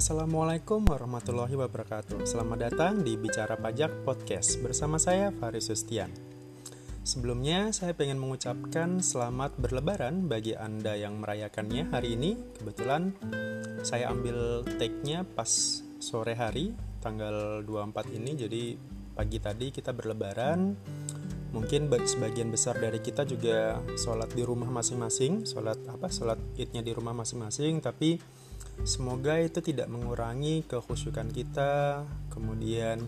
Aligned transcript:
Assalamualaikum 0.00 0.88
warahmatullahi 0.88 1.60
wabarakatuh. 1.60 2.24
Selamat 2.24 2.72
datang 2.72 3.04
di 3.04 3.20
Bicara 3.20 3.52
Pajak 3.52 4.00
Podcast 4.00 4.56
Bersama 4.64 4.96
saya 4.96 5.28
Faris 5.28 5.68
Sustian. 5.68 6.08
Sebelumnya 7.04 7.68
saya 7.76 7.92
ingin 7.92 8.16
mengucapkan 8.16 9.04
selamat 9.04 9.60
berlebaran 9.60 10.24
bagi 10.24 10.56
Anda 10.56 10.96
yang 10.96 11.20
merayakannya 11.20 11.92
hari 11.92 12.16
ini. 12.16 12.32
Kebetulan 12.32 13.12
saya 13.84 14.08
ambil 14.08 14.64
take-nya 14.80 15.28
pas 15.28 15.84
sore 16.00 16.32
hari 16.32 16.72
tanggal 17.04 17.60
24 17.68 18.16
ini. 18.16 18.32
Jadi 18.40 18.62
pagi 19.12 19.36
tadi 19.36 19.68
kita 19.68 19.92
berlebaran. 19.92 20.80
Mungkin 21.52 21.92
sebagian 21.92 22.48
besar 22.48 22.80
dari 22.80 23.04
kita 23.04 23.28
juga 23.28 23.76
sholat 24.00 24.32
di 24.32 24.48
rumah 24.48 24.72
masing-masing. 24.72 25.44
Sholat 25.44 25.76
apa? 25.92 26.08
Sholat 26.08 26.40
idnya 26.56 26.80
di 26.80 26.96
rumah 26.96 27.12
masing-masing. 27.12 27.84
Tapi 27.84 28.39
Semoga 28.84 29.36
itu 29.38 29.60
tidak 29.60 29.92
mengurangi 29.92 30.64
kekhusyukan 30.64 31.28
kita, 31.30 32.04
kemudian 32.32 33.04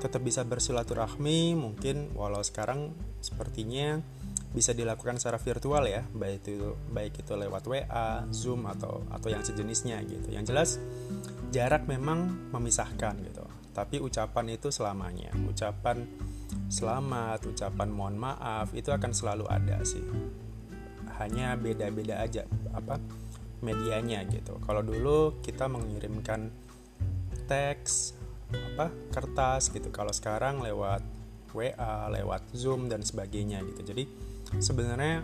tetap 0.00 0.24
bisa 0.24 0.42
bersilaturahmi, 0.42 1.54
mungkin 1.54 2.10
walau 2.16 2.40
sekarang 2.40 2.96
sepertinya 3.20 4.00
bisa 4.50 4.74
dilakukan 4.74 5.22
secara 5.22 5.38
virtual 5.38 5.86
ya, 5.86 6.02
baik 6.10 6.42
itu 6.42 6.74
baik 6.90 7.22
itu 7.22 7.32
lewat 7.38 7.62
WA, 7.70 8.26
Zoom 8.34 8.66
atau 8.66 9.06
atau 9.14 9.28
yang 9.30 9.46
sejenisnya 9.46 10.02
gitu. 10.02 10.34
Yang 10.34 10.44
jelas 10.50 10.70
jarak 11.54 11.86
memang 11.86 12.50
memisahkan 12.50 13.14
gitu. 13.22 13.46
Tapi 13.70 14.02
ucapan 14.02 14.58
itu 14.58 14.74
selamanya. 14.74 15.30
Ucapan 15.46 16.02
selamat, 16.66 17.46
ucapan 17.46 17.88
mohon 17.94 18.18
maaf 18.18 18.74
itu 18.74 18.90
akan 18.90 19.14
selalu 19.14 19.46
ada 19.46 19.78
sih. 19.86 20.02
Hanya 21.22 21.54
beda-beda 21.54 22.18
aja 22.18 22.42
apa 22.74 22.98
medianya 23.60 24.24
gitu. 24.28 24.56
Kalau 24.64 24.80
dulu 24.80 25.40
kita 25.44 25.68
mengirimkan 25.68 26.48
teks 27.48 28.16
apa 28.50 28.90
kertas 29.14 29.70
gitu. 29.70 29.88
Kalau 29.94 30.10
sekarang 30.10 30.62
lewat 30.64 31.02
WA, 31.54 32.10
lewat 32.10 32.54
Zoom 32.54 32.86
dan 32.86 33.02
sebagainya 33.02 33.62
gitu. 33.66 33.94
Jadi 33.94 34.04
sebenarnya 34.58 35.22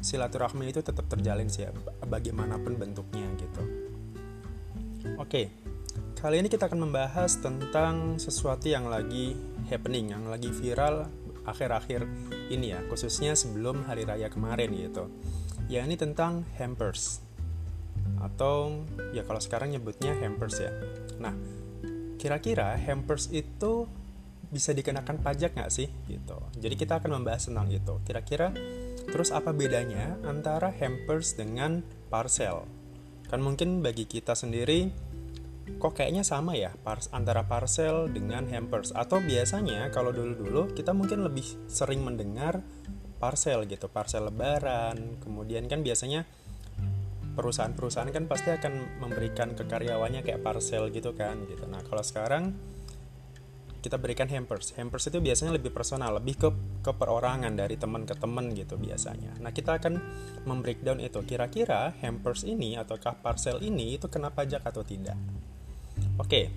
silaturahmi 0.00 0.68
itu 0.68 0.80
tetap 0.84 1.08
terjalin 1.08 1.48
sih 1.48 1.68
ya, 1.68 1.72
bagaimanapun 2.04 2.76
bentuknya 2.76 3.28
gitu. 3.40 3.62
Oke. 5.20 5.52
Kali 6.16 6.40
ini 6.40 6.48
kita 6.48 6.66
akan 6.66 6.88
membahas 6.88 7.38
tentang 7.44 8.16
sesuatu 8.16 8.66
yang 8.72 8.88
lagi 8.88 9.36
happening, 9.68 10.16
yang 10.16 10.24
lagi 10.26 10.48
viral 10.48 11.06
akhir-akhir 11.44 12.08
ini 12.48 12.72
ya, 12.72 12.80
khususnya 12.88 13.36
sebelum 13.36 13.84
hari 13.84 14.08
raya 14.08 14.32
kemarin 14.32 14.72
gitu. 14.74 15.12
Ya 15.68 15.84
ini 15.84 15.94
tentang 15.94 16.42
hampers 16.56 17.25
atau 18.22 18.84
ya 19.12 19.26
kalau 19.26 19.40
sekarang 19.40 19.74
nyebutnya 19.74 20.16
hampers 20.18 20.60
ya. 20.62 20.72
Nah, 21.18 21.34
kira-kira 22.16 22.74
hampers 22.74 23.28
itu 23.30 23.86
bisa 24.46 24.70
dikenakan 24.70 25.20
pajak 25.20 25.58
nggak 25.58 25.72
sih 25.72 25.90
gitu. 26.06 26.38
Jadi 26.56 26.74
kita 26.78 27.02
akan 27.02 27.20
membahas 27.20 27.50
tentang 27.50 27.68
itu. 27.70 27.98
Kira-kira 28.06 28.54
terus 29.10 29.34
apa 29.34 29.50
bedanya 29.50 30.16
antara 30.22 30.70
hampers 30.70 31.34
dengan 31.34 31.82
parcel? 32.08 32.64
Kan 33.26 33.42
mungkin 33.42 33.82
bagi 33.82 34.06
kita 34.06 34.38
sendiri 34.38 34.90
kok 35.82 35.98
kayaknya 35.98 36.22
sama 36.22 36.54
ya 36.54 36.70
pars 36.86 37.10
antara 37.10 37.42
parcel 37.42 38.06
dengan 38.06 38.46
hampers 38.46 38.94
atau 38.94 39.18
biasanya 39.18 39.90
kalau 39.90 40.14
dulu-dulu 40.14 40.70
kita 40.70 40.94
mungkin 40.94 41.26
lebih 41.26 41.66
sering 41.66 42.06
mendengar 42.06 42.62
parcel 43.18 43.66
gitu, 43.66 43.90
parcel 43.90 44.30
lebaran. 44.30 45.18
Kemudian 45.18 45.66
kan 45.66 45.82
biasanya 45.82 46.22
perusahaan-perusahaan 47.36 48.08
kan 48.08 48.24
pasti 48.24 48.48
akan 48.50 49.04
memberikan 49.04 49.52
ke 49.52 49.68
karyawannya 49.68 50.24
kayak 50.24 50.40
parcel 50.40 50.88
gitu 50.88 51.12
kan 51.12 51.44
gitu. 51.44 51.68
Nah, 51.68 51.84
kalau 51.84 52.00
sekarang 52.00 52.56
kita 53.86 54.02
berikan 54.02 54.26
hampers. 54.26 54.74
Hampers 54.74 55.06
itu 55.06 55.22
biasanya 55.22 55.54
lebih 55.54 55.70
personal, 55.70 56.18
lebih 56.18 56.34
ke 56.82 56.90
perorangan 56.90 57.54
dari 57.54 57.78
teman 57.78 58.02
ke 58.02 58.18
teman 58.18 58.50
gitu 58.50 58.74
biasanya. 58.74 59.38
Nah, 59.38 59.54
kita 59.54 59.78
akan 59.78 60.02
membreakdown 60.42 60.98
itu. 60.98 61.22
Kira-kira 61.22 61.94
hampers 62.02 62.42
ini 62.42 62.74
ataukah 62.74 63.14
parcel 63.22 63.62
ini 63.62 63.94
itu 63.94 64.10
kena 64.10 64.34
pajak 64.34 64.66
atau 64.66 64.82
tidak? 64.82 65.14
Oke. 66.18 66.50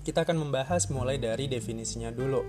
Kita 0.00 0.24
akan 0.24 0.40
membahas 0.40 0.88
mulai 0.88 1.20
dari 1.20 1.52
definisinya 1.52 2.08
dulu. 2.08 2.40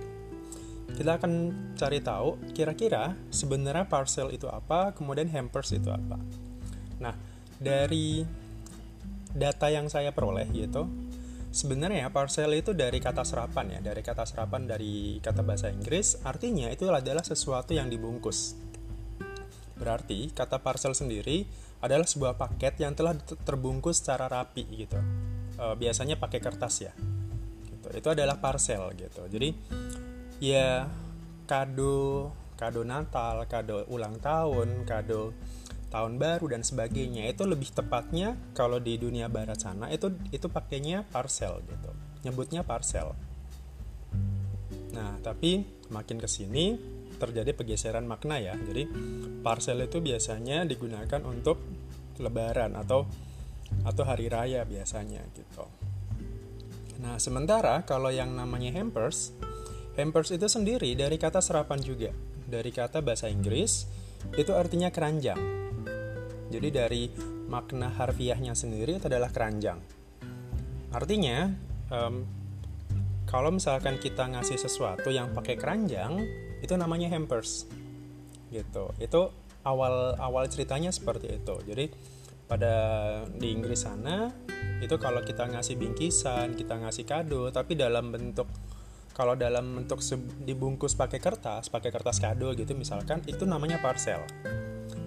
Kita 0.96 1.20
akan 1.20 1.32
cari 1.76 2.00
tahu 2.00 2.56
kira-kira 2.56 3.12
sebenarnya 3.28 3.84
parcel 3.84 4.32
itu 4.32 4.48
apa, 4.48 4.96
kemudian 4.96 5.28
hampers 5.28 5.76
itu 5.76 5.92
apa. 5.92 6.16
Nah, 7.04 7.12
dari 7.60 8.24
data 9.30 9.68
yang 9.70 9.86
saya 9.86 10.10
peroleh 10.10 10.48
gitu 10.50 10.88
sebenarnya 11.50 12.14
parcel 12.14 12.54
itu 12.54 12.70
dari 12.70 13.02
kata 13.02 13.26
serapan 13.26 13.78
ya 13.78 13.80
dari 13.82 14.02
kata 14.06 14.22
serapan 14.22 14.70
dari 14.70 15.18
kata 15.18 15.42
bahasa 15.42 15.66
Inggris 15.66 16.22
artinya 16.22 16.70
itu 16.70 16.86
adalah 16.86 17.26
sesuatu 17.26 17.74
yang 17.74 17.90
dibungkus. 17.90 18.54
Berarti 19.74 20.30
kata 20.30 20.62
parcel 20.62 20.94
sendiri 20.94 21.44
adalah 21.82 22.06
sebuah 22.06 22.38
paket 22.38 22.78
yang 22.78 22.94
telah 22.94 23.18
terbungkus 23.42 23.98
secara 23.98 24.30
rapi 24.30 24.62
gitu. 24.86 25.00
E, 25.58 25.64
biasanya 25.74 26.20
pakai 26.20 26.38
kertas 26.38 26.86
ya 26.86 26.92
gitu. 27.66 27.88
itu 27.90 28.08
adalah 28.14 28.38
parcel 28.38 28.94
gitu. 28.94 29.26
Jadi 29.26 29.50
ya 30.38 30.86
kado 31.50 32.30
kado 32.54 32.86
Natal 32.86 33.42
kado 33.50 33.90
ulang 33.90 34.22
tahun 34.22 34.86
kado 34.86 35.34
tahun 35.90 36.16
baru 36.16 36.54
dan 36.54 36.62
sebagainya. 36.62 37.26
Itu 37.28 37.44
lebih 37.44 37.74
tepatnya 37.74 38.38
kalau 38.54 38.78
di 38.78 38.96
dunia 38.96 39.26
barat 39.26 39.58
sana 39.58 39.90
itu 39.90 40.14
itu 40.30 40.46
pakainya 40.46 41.04
parcel 41.10 41.60
gitu. 41.66 41.90
Nyebutnya 42.24 42.62
parcel. 42.62 43.12
Nah 44.94 45.18
tapi 45.20 45.66
makin 45.90 46.22
ke 46.22 46.30
sini 46.30 46.78
terjadi 47.18 47.52
pergeseran 47.52 48.06
makna 48.06 48.38
ya. 48.40 48.54
Jadi 48.56 48.86
parcel 49.42 49.82
itu 49.84 49.98
biasanya 50.00 50.64
digunakan 50.64 51.20
untuk 51.26 51.60
lebaran 52.22 52.78
atau 52.78 53.04
atau 53.82 54.04
hari 54.06 54.30
raya 54.30 54.62
biasanya 54.62 55.20
gitu. 55.34 55.66
Nah 57.02 57.18
sementara 57.18 57.82
kalau 57.82 58.08
yang 58.12 58.32
namanya 58.32 58.70
hampers 58.78 59.34
hampers 59.98 60.30
itu 60.30 60.46
sendiri 60.46 60.94
dari 60.94 61.18
kata 61.18 61.42
serapan 61.42 61.80
juga. 61.82 62.10
Dari 62.50 62.70
kata 62.74 62.98
bahasa 62.98 63.30
Inggris 63.30 63.86
itu 64.36 64.52
artinya 64.54 64.92
keranjang 64.92 65.60
jadi 66.50 66.68
dari 66.74 67.06
makna 67.46 67.94
harfiahnya 67.94 68.58
sendiri 68.58 68.98
itu 68.98 69.06
adalah 69.06 69.30
keranjang. 69.30 69.78
Artinya, 70.90 71.46
um, 71.94 72.26
kalau 73.30 73.54
misalkan 73.54 74.02
kita 74.02 74.26
ngasih 74.26 74.58
sesuatu 74.58 75.14
yang 75.14 75.30
pakai 75.30 75.54
keranjang, 75.54 76.18
itu 76.58 76.74
namanya 76.74 77.06
hampers. 77.14 77.70
Gitu. 78.50 78.90
Itu 78.98 79.30
awal 79.62 80.18
awal 80.18 80.50
ceritanya 80.50 80.90
seperti 80.90 81.38
itu. 81.38 81.54
Jadi 81.62 81.86
pada 82.50 82.74
di 83.30 83.54
Inggris 83.54 83.86
sana 83.86 84.26
itu 84.82 84.98
kalau 84.98 85.22
kita 85.22 85.46
ngasih 85.46 85.78
bingkisan, 85.78 86.58
kita 86.58 86.82
ngasih 86.82 87.06
kado, 87.06 87.54
tapi 87.54 87.78
dalam 87.78 88.10
bentuk 88.10 88.50
kalau 89.20 89.36
dalam 89.36 89.76
bentuk 89.76 90.00
dibungkus 90.40 90.96
pakai 90.96 91.20
kertas, 91.20 91.68
pakai 91.68 91.92
kertas 91.92 92.16
kado 92.24 92.56
gitu 92.56 92.72
misalkan, 92.72 93.20
itu 93.28 93.44
namanya 93.44 93.76
parcel. 93.76 94.24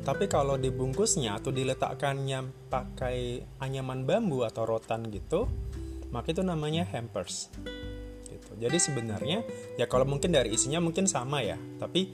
Tapi 0.05 0.29
kalau 0.29 0.53
dibungkusnya 0.53 1.41
atau 1.41 1.49
diletakkannya 1.49 2.69
pakai 2.69 3.41
anyaman 3.57 4.05
bambu 4.05 4.45
atau 4.45 4.69
rotan 4.69 5.09
gitu, 5.09 5.49
maka 6.13 6.29
itu 6.29 6.45
namanya 6.45 6.85
hampers. 6.93 7.49
Gitu. 8.29 8.51
Jadi 8.61 8.77
sebenarnya 8.77 9.41
ya 9.81 9.89
kalau 9.89 10.05
mungkin 10.05 10.29
dari 10.29 10.53
isinya 10.53 10.77
mungkin 10.77 11.09
sama 11.09 11.41
ya, 11.41 11.57
tapi 11.81 12.13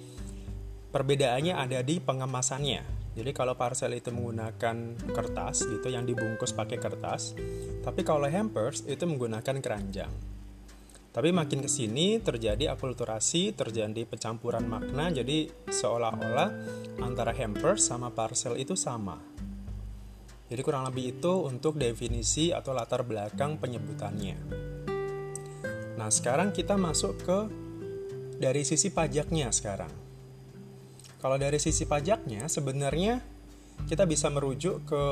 perbedaannya 0.96 1.52
ada 1.52 1.84
di 1.84 2.00
pengemasannya. 2.00 3.12
Jadi 3.20 3.36
kalau 3.36 3.60
parcel 3.60 3.92
itu 3.92 4.08
menggunakan 4.16 4.96
kertas 5.12 5.68
gitu 5.68 5.92
yang 5.92 6.08
dibungkus 6.08 6.56
pakai 6.56 6.80
kertas, 6.80 7.36
tapi 7.84 8.08
kalau 8.08 8.24
hampers 8.32 8.88
itu 8.88 9.04
menggunakan 9.04 9.60
keranjang. 9.60 10.39
Tapi 11.10 11.34
makin 11.34 11.66
ke 11.66 11.70
sini 11.70 12.22
terjadi 12.22 12.70
akulturasi, 12.78 13.58
terjadi 13.58 14.06
pencampuran 14.06 14.62
makna, 14.70 15.10
jadi 15.10 15.50
seolah-olah 15.66 16.50
antara 17.02 17.34
hampers 17.34 17.90
sama 17.90 18.14
parcel 18.14 18.62
itu 18.62 18.78
sama. 18.78 19.18
Jadi 20.50 20.62
kurang 20.62 20.86
lebih 20.90 21.18
itu 21.18 21.34
untuk 21.46 21.78
definisi 21.78 22.54
atau 22.54 22.74
latar 22.74 23.06
belakang 23.06 23.58
penyebutannya. 23.58 24.38
Nah 25.98 26.10
sekarang 26.10 26.54
kita 26.54 26.78
masuk 26.78 27.14
ke 27.22 27.40
dari 28.38 28.62
sisi 28.66 28.90
pajaknya 28.90 29.50
sekarang. 29.50 29.94
Kalau 31.20 31.38
dari 31.38 31.58
sisi 31.62 31.86
pajaknya 31.86 32.50
sebenarnya 32.50 33.22
kita 33.86 34.10
bisa 34.10 34.32
merujuk 34.34 34.90
ke 34.90 35.04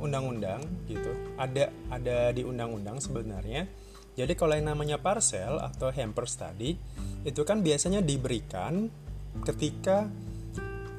undang-undang 0.00 0.64
gitu. 0.88 1.12
Ada 1.36 1.72
ada 1.92 2.32
di 2.32 2.46
undang-undang 2.46 3.02
sebenarnya 3.02 3.68
jadi 4.16 4.32
kalau 4.32 4.56
yang 4.56 4.72
namanya 4.72 4.96
parcel 4.96 5.60
atau 5.60 5.92
hampers 5.92 6.40
tadi 6.40 6.72
itu 7.22 7.42
kan 7.44 7.60
biasanya 7.60 8.00
diberikan 8.00 8.88
ketika 9.44 10.08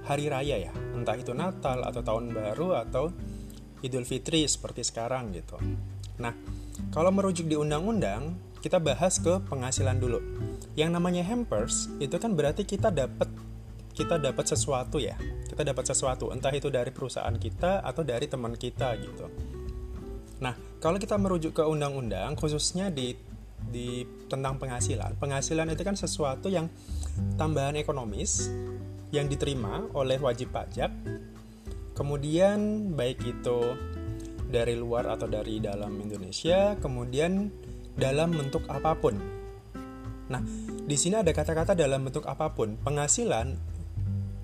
hari 0.05 0.29
raya 0.31 0.69
ya, 0.69 0.73
entah 0.95 1.17
itu 1.19 1.33
Natal 1.33 1.83
atau 1.83 2.01
tahun 2.05 2.31
baru 2.31 2.77
atau 2.87 3.11
Idul 3.81 4.07
Fitri 4.07 4.47
seperti 4.47 4.85
sekarang 4.85 5.35
gitu. 5.35 5.59
Nah, 6.17 6.33
Kalau 6.93 7.09
merujuk 7.09 7.49
di 7.49 7.57
undang-undang, 7.57 8.37
kita 8.61 8.77
bahas 8.77 9.17
ke 9.17 9.41
penghasilan 9.49 9.97
dulu. 9.97 10.21
Yang 10.77 10.89
namanya 10.93 11.25
hampers 11.25 11.89
itu 11.97 12.13
kan 12.21 12.37
berarti 12.37 12.69
kita 12.69 12.93
dapat 12.93 13.29
kita 13.97 14.21
dapat 14.21 14.45
sesuatu 14.45 15.01
ya. 15.01 15.17
Kita 15.49 15.65
dapat 15.65 15.89
sesuatu, 15.89 16.29
entah 16.29 16.53
itu 16.53 16.69
dari 16.69 16.93
perusahaan 16.93 17.33
kita 17.33 17.81
atau 17.81 18.05
dari 18.05 18.29
teman 18.29 18.53
kita 18.53 18.93
gitu. 19.01 19.25
Nah, 20.43 20.53
kalau 20.77 21.01
kita 21.01 21.17
merujuk 21.17 21.57
ke 21.57 21.63
undang-undang 21.65 22.37
khususnya 22.37 22.93
di 22.93 23.17
di 23.57 24.05
tentang 24.29 24.61
penghasilan. 24.61 25.17
Penghasilan 25.17 25.73
itu 25.73 25.81
kan 25.81 25.97
sesuatu 25.97 26.47
yang 26.47 26.69
tambahan 27.35 27.75
ekonomis 27.75 28.53
yang 29.09 29.25
diterima 29.25 29.87
oleh 29.97 30.21
wajib 30.21 30.53
pajak. 30.53 30.93
Kemudian 31.97 32.91
baik 32.93 33.19
itu 33.25 33.73
dari 34.47 34.77
luar 34.77 35.09
atau 35.17 35.25
dari 35.25 35.57
dalam 35.57 35.97
Indonesia, 35.97 36.77
kemudian 36.77 37.49
dalam 37.97 38.31
bentuk 38.31 38.63
apa 38.69 38.93
pun. 38.95 39.17
Nah, 40.27 40.41
di 40.85 40.95
sini 40.99 41.17
ada 41.17 41.31
kata-kata 41.33 41.73
dalam 41.73 42.05
bentuk 42.05 42.29
apa 42.29 42.53
pun. 42.53 42.77
Penghasilan 42.77 43.57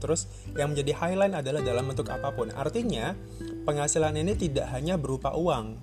terus 0.04 0.28
yang 0.60 0.76
menjadi 0.76 0.92
highlight 1.00 1.40
adalah 1.40 1.64
dalam 1.64 1.88
bentuk 1.88 2.12
apa 2.12 2.36
pun. 2.36 2.52
Artinya, 2.52 3.16
penghasilan 3.64 4.20
ini 4.20 4.36
tidak 4.36 4.68
hanya 4.76 5.00
berupa 5.00 5.32
uang. 5.32 5.80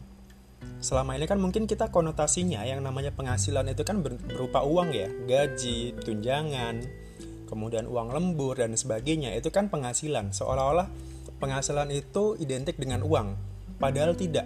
Selama 0.85 1.17
ini 1.17 1.25
kan 1.25 1.41
mungkin 1.41 1.65
kita 1.65 1.89
konotasinya 1.89 2.61
yang 2.69 2.85
namanya 2.85 3.13
penghasilan 3.17 3.73
itu 3.73 3.81
kan 3.81 4.05
berupa 4.05 4.61
uang 4.61 4.93
ya, 4.93 5.09
gaji, 5.25 5.97
tunjangan, 6.05 6.85
kemudian 7.49 7.89
uang 7.89 8.13
lembur 8.13 8.61
dan 8.61 8.77
sebagainya. 8.77 9.33
Itu 9.37 9.49
kan 9.49 9.73
penghasilan. 9.73 10.37
Seolah-olah 10.37 10.89
penghasilan 11.41 11.89
itu 11.89 12.37
identik 12.37 12.77
dengan 12.77 13.01
uang, 13.01 13.37
padahal 13.81 14.13
tidak. 14.13 14.45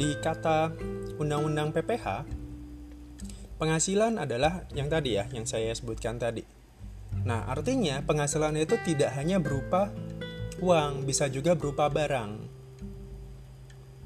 Di 0.00 0.16
kata 0.16 0.72
Undang-Undang 1.20 1.76
PPH, 1.76 2.24
penghasilan 3.60 4.16
adalah 4.16 4.64
yang 4.72 4.88
tadi 4.88 5.20
ya, 5.20 5.28
yang 5.36 5.44
saya 5.44 5.72
sebutkan 5.76 6.16
tadi. 6.16 6.59
Nah, 7.24 7.44
artinya 7.48 8.00
penghasilan 8.00 8.56
itu 8.56 8.80
tidak 8.80 9.12
hanya 9.16 9.36
berupa 9.36 9.92
uang, 10.60 11.04
bisa 11.04 11.28
juga 11.28 11.52
berupa 11.52 11.88
barang. 11.92 12.30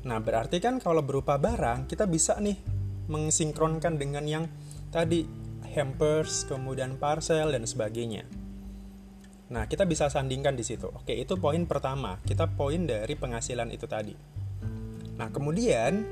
Nah, 0.05 0.19
berarti 0.20 0.58
kan 0.61 0.82
kalau 0.82 1.00
berupa 1.00 1.38
barang, 1.38 1.87
kita 1.87 2.05
bisa 2.11 2.37
nih 2.43 2.58
mensinkronkan 3.08 3.96
dengan 3.96 4.25
yang 4.26 4.44
tadi 4.90 5.25
hampers, 5.75 6.46
kemudian 6.46 7.00
parcel 7.00 7.50
dan 7.50 7.64
sebagainya. 7.66 8.26
Nah, 9.55 9.69
kita 9.69 9.84
bisa 9.84 10.08
sandingkan 10.08 10.56
di 10.56 10.64
situ. 10.64 10.88
Oke, 10.88 11.14
itu 11.14 11.37
poin 11.37 11.62
pertama. 11.69 12.16
Kita 12.25 12.49
poin 12.49 12.88
dari 12.88 13.14
penghasilan 13.14 13.70
itu 13.70 13.84
tadi. 13.84 14.14
Nah, 15.14 15.28
kemudian 15.31 16.02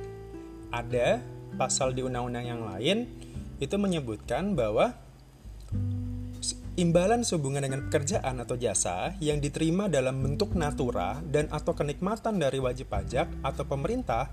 ada 0.70 1.18
pasal 1.56 1.92
di 1.92 2.00
undang-undang 2.04 2.46
yang 2.48 2.62
lain 2.64 3.08
itu 3.60 3.76
menyebutkan 3.76 4.56
bahwa 4.56 4.94
imbalan 6.72 7.20
sehubungan 7.20 7.60
dengan 7.60 7.84
pekerjaan 7.88 8.40
atau 8.40 8.56
jasa 8.56 9.12
yang 9.20 9.44
diterima 9.44 9.92
dalam 9.92 10.24
bentuk 10.24 10.56
natura 10.56 11.20
dan 11.28 11.52
atau 11.52 11.76
kenikmatan 11.76 12.40
dari 12.40 12.56
wajib 12.56 12.88
pajak 12.88 13.28
atau 13.44 13.64
pemerintah 13.68 14.32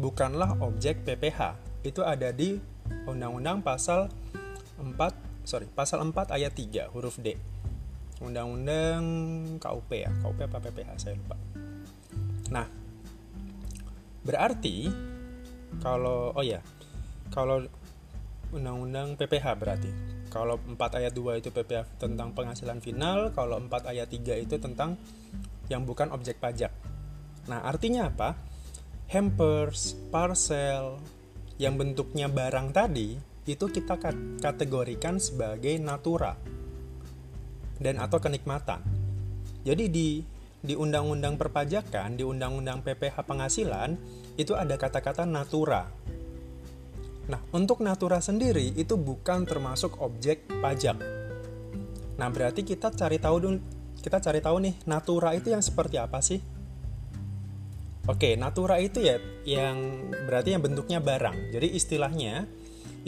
bukanlah 0.00 0.56
objek 0.64 1.04
PPH. 1.04 1.60
Itu 1.84 2.00
ada 2.00 2.32
di 2.32 2.56
Undang-Undang 3.04 3.60
pasal 3.60 4.08
4 4.80 5.44
sorry, 5.44 5.68
pasal 5.68 6.00
4 6.08 6.32
ayat 6.32 6.52
3 6.56 6.88
huruf 6.96 7.20
D. 7.20 7.36
Undang-Undang 8.24 9.04
KUP 9.60 9.90
ya, 9.92 10.08
KUP 10.24 10.38
apa 10.40 10.58
PPH 10.64 10.90
saya 10.96 11.14
lupa. 11.20 11.36
Nah, 12.48 12.64
berarti 14.24 14.88
kalau 15.84 16.32
oh 16.32 16.44
ya 16.44 16.64
kalau 17.28 17.60
undang-undang 18.54 19.18
PPH 19.18 19.46
berarti 19.58 20.13
kalau 20.34 20.58
4 20.58 20.98
ayat 20.98 21.14
2 21.14 21.38
itu 21.38 21.54
PPH 21.54 22.02
tentang 22.02 22.34
penghasilan 22.34 22.82
final 22.82 23.30
kalau 23.30 23.62
4 23.62 23.70
ayat 23.86 24.10
3 24.10 24.42
itu 24.42 24.58
tentang 24.58 24.98
yang 25.70 25.86
bukan 25.86 26.10
objek 26.10 26.42
pajak. 26.42 26.74
Nah 27.46 27.62
artinya 27.62 28.10
apa? 28.10 28.34
Hampers 29.14 29.94
parcel 30.10 30.98
yang 31.62 31.78
bentuknya 31.78 32.26
barang 32.26 32.74
tadi 32.74 33.14
itu 33.46 33.70
kita 33.70 33.94
kategorikan 34.42 35.22
sebagai 35.22 35.78
natura 35.78 36.34
dan 37.78 38.02
atau 38.02 38.18
kenikmatan. 38.18 38.82
Jadi 39.62 39.84
di 39.86 40.08
di 40.64 40.72
undang-undang 40.72 41.36
perpajakan, 41.36 42.16
di 42.16 42.24
undang-undang 42.24 42.80
PPH 42.80 43.20
penghasilan, 43.28 44.00
itu 44.40 44.56
ada 44.56 44.80
kata-kata 44.80 45.28
natura. 45.28 45.84
Nah, 47.24 47.40
untuk 47.56 47.80
natura 47.80 48.20
sendiri 48.20 48.76
itu 48.76 49.00
bukan 49.00 49.48
termasuk 49.48 50.00
objek 50.04 50.44
pajak. 50.60 51.00
Nah, 52.20 52.28
berarti 52.28 52.62
kita 52.62 52.92
cari 52.92 53.16
tahu 53.16 53.36
dulu 53.40 53.58
kita 54.04 54.20
cari 54.20 54.44
tahu 54.44 54.60
nih, 54.60 54.74
natura 54.84 55.32
itu 55.32 55.48
yang 55.48 55.64
seperti 55.64 55.96
apa 55.96 56.20
sih? 56.20 56.36
Oke, 58.04 58.36
natura 58.36 58.76
itu 58.76 59.00
ya 59.00 59.16
yang 59.48 60.12
berarti 60.28 60.52
yang 60.52 60.60
bentuknya 60.60 61.00
barang. 61.00 61.56
Jadi 61.56 61.72
istilahnya, 61.72 62.44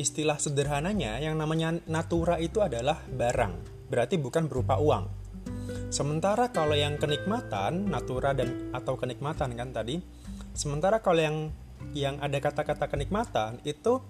istilah 0.01 0.41
sederhananya 0.41 1.21
yang 1.21 1.37
namanya 1.37 1.77
natura 1.85 2.41
itu 2.41 2.65
adalah 2.65 3.05
barang. 3.05 3.85
Berarti 3.93 4.17
bukan 4.17 4.49
berupa 4.49 4.81
uang. 4.81 5.05
Sementara 5.93 6.49
kalau 6.49 6.73
yang 6.73 6.97
kenikmatan, 6.97 7.93
natura 7.93 8.33
dan 8.33 8.73
atau 8.73 8.97
kenikmatan 8.97 9.53
kan 9.53 9.77
tadi, 9.77 10.01
sementara 10.57 11.05
kalau 11.05 11.21
yang 11.21 11.37
yang 11.93 12.19
ada 12.19 12.39
kata-kata 12.41 12.89
kenikmatan 12.91 13.61
itu 13.63 14.03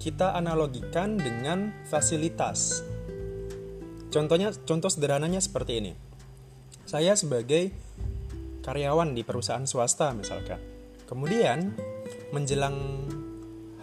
kita 0.00 0.32
analogikan 0.34 1.20
dengan 1.20 1.70
fasilitas. 1.86 2.82
Contohnya 4.10 4.50
contoh 4.66 4.90
sederhananya 4.90 5.38
seperti 5.38 5.72
ini. 5.78 5.92
Saya 6.88 7.14
sebagai 7.14 7.70
karyawan 8.66 9.14
di 9.14 9.22
perusahaan 9.22 9.68
swasta 9.68 10.10
misalkan. 10.16 10.58
Kemudian 11.06 11.74
menjelang 12.34 13.06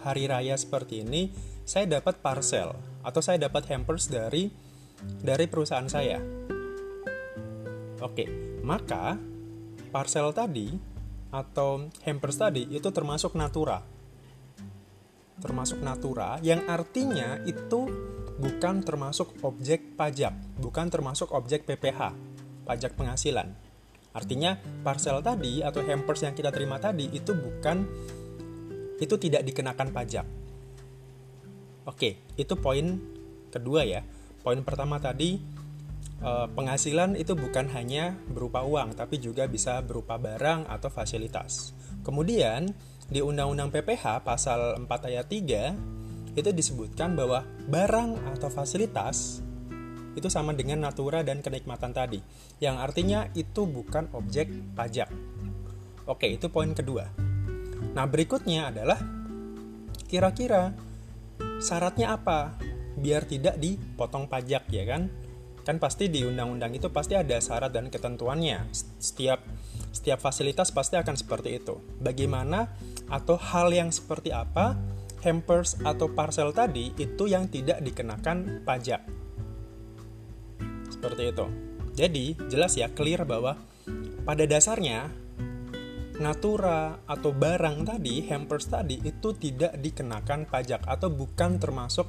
hari 0.04 0.28
raya 0.28 0.56
seperti 0.56 1.04
ini, 1.06 1.32
saya 1.64 1.88
dapat 1.88 2.20
parcel 2.20 2.76
atau 3.04 3.20
saya 3.24 3.48
dapat 3.48 3.68
hampers 3.72 4.10
dari 4.10 4.50
dari 5.22 5.46
perusahaan 5.46 5.86
saya 5.86 6.18
Oke, 7.98 8.30
maka 8.62 9.18
parcel 9.90 10.30
tadi 10.30 10.70
atau 11.28 11.88
hampers 12.04 12.36
tadi 12.40 12.64
itu 12.72 12.88
termasuk 12.88 13.36
natura. 13.36 13.84
Termasuk 15.38 15.78
natura 15.84 16.42
yang 16.42 16.66
artinya 16.66 17.38
itu 17.46 17.86
bukan 18.38 18.82
termasuk 18.82 19.38
objek 19.42 19.94
pajak, 19.98 20.34
bukan 20.58 20.86
termasuk 20.90 21.30
objek 21.34 21.66
PPH, 21.66 22.14
pajak 22.66 22.94
penghasilan. 22.94 23.54
Artinya 24.14 24.58
parcel 24.82 25.22
tadi 25.22 25.62
atau 25.62 25.84
hampers 25.84 26.26
yang 26.26 26.34
kita 26.34 26.50
terima 26.50 26.82
tadi 26.82 27.06
itu 27.12 27.34
bukan 27.36 27.86
itu 28.98 29.14
tidak 29.14 29.46
dikenakan 29.46 29.94
pajak. 29.94 30.26
Oke, 31.86 32.20
itu 32.34 32.54
poin 32.58 32.98
kedua 33.48 33.86
ya. 33.86 34.02
Poin 34.42 34.58
pertama 34.66 34.98
tadi 34.98 35.38
Eh, 36.18 36.46
penghasilan 36.50 37.14
itu 37.14 37.38
bukan 37.38 37.70
hanya 37.78 38.18
berupa 38.26 38.66
uang, 38.66 38.98
tapi 38.98 39.22
juga 39.22 39.46
bisa 39.46 39.78
berupa 39.86 40.18
barang 40.18 40.66
atau 40.66 40.90
fasilitas. 40.90 41.70
Kemudian, 42.02 42.74
di 43.06 43.22
Undang-Undang 43.22 43.70
PPH 43.70 44.26
pasal 44.26 44.82
4 44.82 45.08
ayat 45.14 45.30
3 45.30 45.78
itu 46.34 46.50
disebutkan 46.50 47.14
bahwa 47.14 47.46
barang 47.70 48.34
atau 48.34 48.50
fasilitas 48.50 49.46
itu 50.18 50.26
sama 50.26 50.50
dengan 50.58 50.90
natura 50.90 51.22
dan 51.22 51.38
kenikmatan 51.38 51.94
tadi, 51.94 52.18
yang 52.58 52.82
artinya 52.82 53.30
itu 53.38 53.62
bukan 53.70 54.10
objek 54.10 54.50
pajak. 54.74 55.06
Oke, 56.10 56.26
itu 56.34 56.50
poin 56.50 56.74
kedua. 56.74 57.06
Nah, 57.94 58.10
berikutnya 58.10 58.74
adalah 58.74 58.98
kira-kira 60.10 60.74
syaratnya 61.62 62.18
apa 62.18 62.58
biar 62.98 63.22
tidak 63.30 63.54
dipotong 63.62 64.26
pajak 64.26 64.66
ya 64.74 64.82
kan? 64.82 65.27
Kan 65.68 65.76
pasti 65.76 66.08
di 66.08 66.24
undang-undang 66.24 66.72
itu 66.72 66.88
pasti 66.88 67.12
ada 67.12 67.36
syarat 67.36 67.68
dan 67.68 67.92
ketentuannya. 67.92 68.72
Setiap 68.72 69.44
setiap 69.92 70.16
fasilitas 70.16 70.72
pasti 70.72 70.96
akan 70.96 71.12
seperti 71.12 71.60
itu. 71.60 71.76
Bagaimana 72.00 72.72
atau 73.12 73.36
hal 73.36 73.68
yang 73.68 73.92
seperti 73.92 74.32
apa 74.32 74.80
hampers 75.20 75.76
atau 75.84 76.08
parcel 76.08 76.56
tadi 76.56 76.96
itu 76.96 77.28
yang 77.28 77.52
tidak 77.52 77.84
dikenakan 77.84 78.64
pajak. 78.64 79.04
Seperti 80.88 81.36
itu. 81.36 81.46
Jadi, 81.98 82.38
jelas 82.48 82.78
ya 82.78 82.88
clear 82.88 83.26
bahwa 83.26 83.58
pada 84.22 84.46
dasarnya 84.46 85.10
natura 86.22 87.02
atau 87.04 87.34
barang 87.34 87.90
tadi, 87.90 88.22
hampers 88.30 88.70
tadi 88.70 89.02
itu 89.02 89.34
tidak 89.34 89.74
dikenakan 89.82 90.46
pajak 90.46 90.86
atau 90.86 91.10
bukan 91.10 91.58
termasuk 91.58 92.06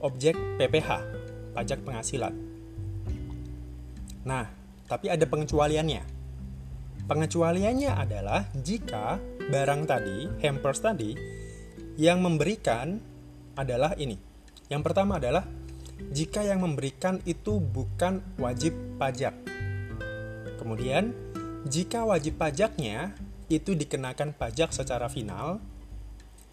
objek 0.00 0.34
PPH, 0.56 1.04
pajak 1.52 1.84
penghasilan. 1.84 2.47
Nah, 4.28 4.44
tapi 4.84 5.08
ada 5.08 5.24
pengecualiannya. 5.24 6.04
Pengecualiannya 7.08 7.92
adalah 7.96 8.44
jika 8.52 9.16
barang 9.48 9.88
tadi, 9.88 10.28
hampers 10.44 10.84
tadi, 10.84 11.16
yang 11.96 12.20
memberikan 12.20 13.00
adalah 13.56 13.96
ini. 13.96 14.20
Yang 14.68 14.82
pertama 14.84 15.16
adalah 15.16 15.48
jika 16.12 16.44
yang 16.44 16.60
memberikan 16.60 17.24
itu 17.24 17.56
bukan 17.56 18.20
wajib 18.36 18.76
pajak. 19.00 19.32
Kemudian, 20.60 21.16
jika 21.64 22.04
wajib 22.04 22.36
pajaknya 22.36 23.16
itu 23.48 23.72
dikenakan 23.72 24.36
pajak 24.36 24.76
secara 24.76 25.08
final, 25.08 25.56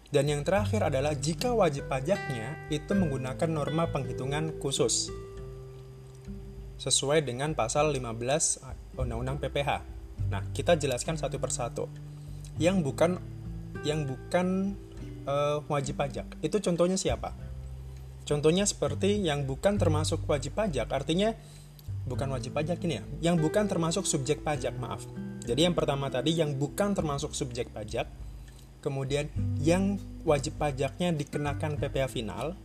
dan 0.08 0.24
yang 0.32 0.40
terakhir 0.48 0.80
adalah 0.80 1.12
jika 1.12 1.52
wajib 1.52 1.92
pajaknya 1.92 2.56
itu 2.72 2.96
menggunakan 2.96 3.50
norma 3.52 3.92
penghitungan 3.92 4.56
khusus 4.64 5.12
sesuai 6.76 7.24
dengan 7.24 7.56
pasal 7.56 7.92
15 7.92 8.96
Undang-Undang 9.00 9.40
PPH. 9.40 9.70
Nah, 10.28 10.42
kita 10.52 10.76
jelaskan 10.76 11.16
satu 11.16 11.40
persatu. 11.40 11.88
Yang 12.56 12.76
bukan 12.84 13.10
yang 13.84 14.08
bukan 14.08 14.76
uh, 15.28 15.60
wajib 15.68 16.00
pajak. 16.00 16.26
Itu 16.40 16.62
contohnya 16.62 16.96
siapa? 16.96 17.36
Contohnya 18.26 18.66
seperti 18.66 19.22
yang 19.22 19.46
bukan 19.46 19.78
termasuk 19.78 20.26
wajib 20.26 20.58
pajak, 20.58 20.90
artinya 20.90 21.30
bukan 22.10 22.26
wajib 22.34 22.58
pajak 22.58 22.82
ini 22.82 22.98
ya, 22.98 23.04
yang 23.30 23.36
bukan 23.38 23.70
termasuk 23.70 24.02
subjek 24.02 24.42
pajak, 24.42 24.74
maaf. 24.82 25.06
Jadi 25.46 25.62
yang 25.62 25.78
pertama 25.78 26.10
tadi 26.10 26.34
yang 26.34 26.58
bukan 26.58 26.90
termasuk 26.90 27.38
subjek 27.38 27.70
pajak, 27.70 28.10
kemudian 28.82 29.30
yang 29.62 30.02
wajib 30.26 30.58
pajaknya 30.58 31.14
dikenakan 31.14 31.78
PPh 31.78 32.10
final, 32.10 32.58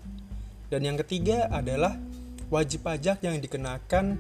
dan 0.74 0.82
yang 0.82 0.98
ketiga 0.98 1.46
adalah 1.54 1.94
wajib 2.52 2.84
pajak 2.84 3.24
yang 3.24 3.40
dikenakan 3.40 4.20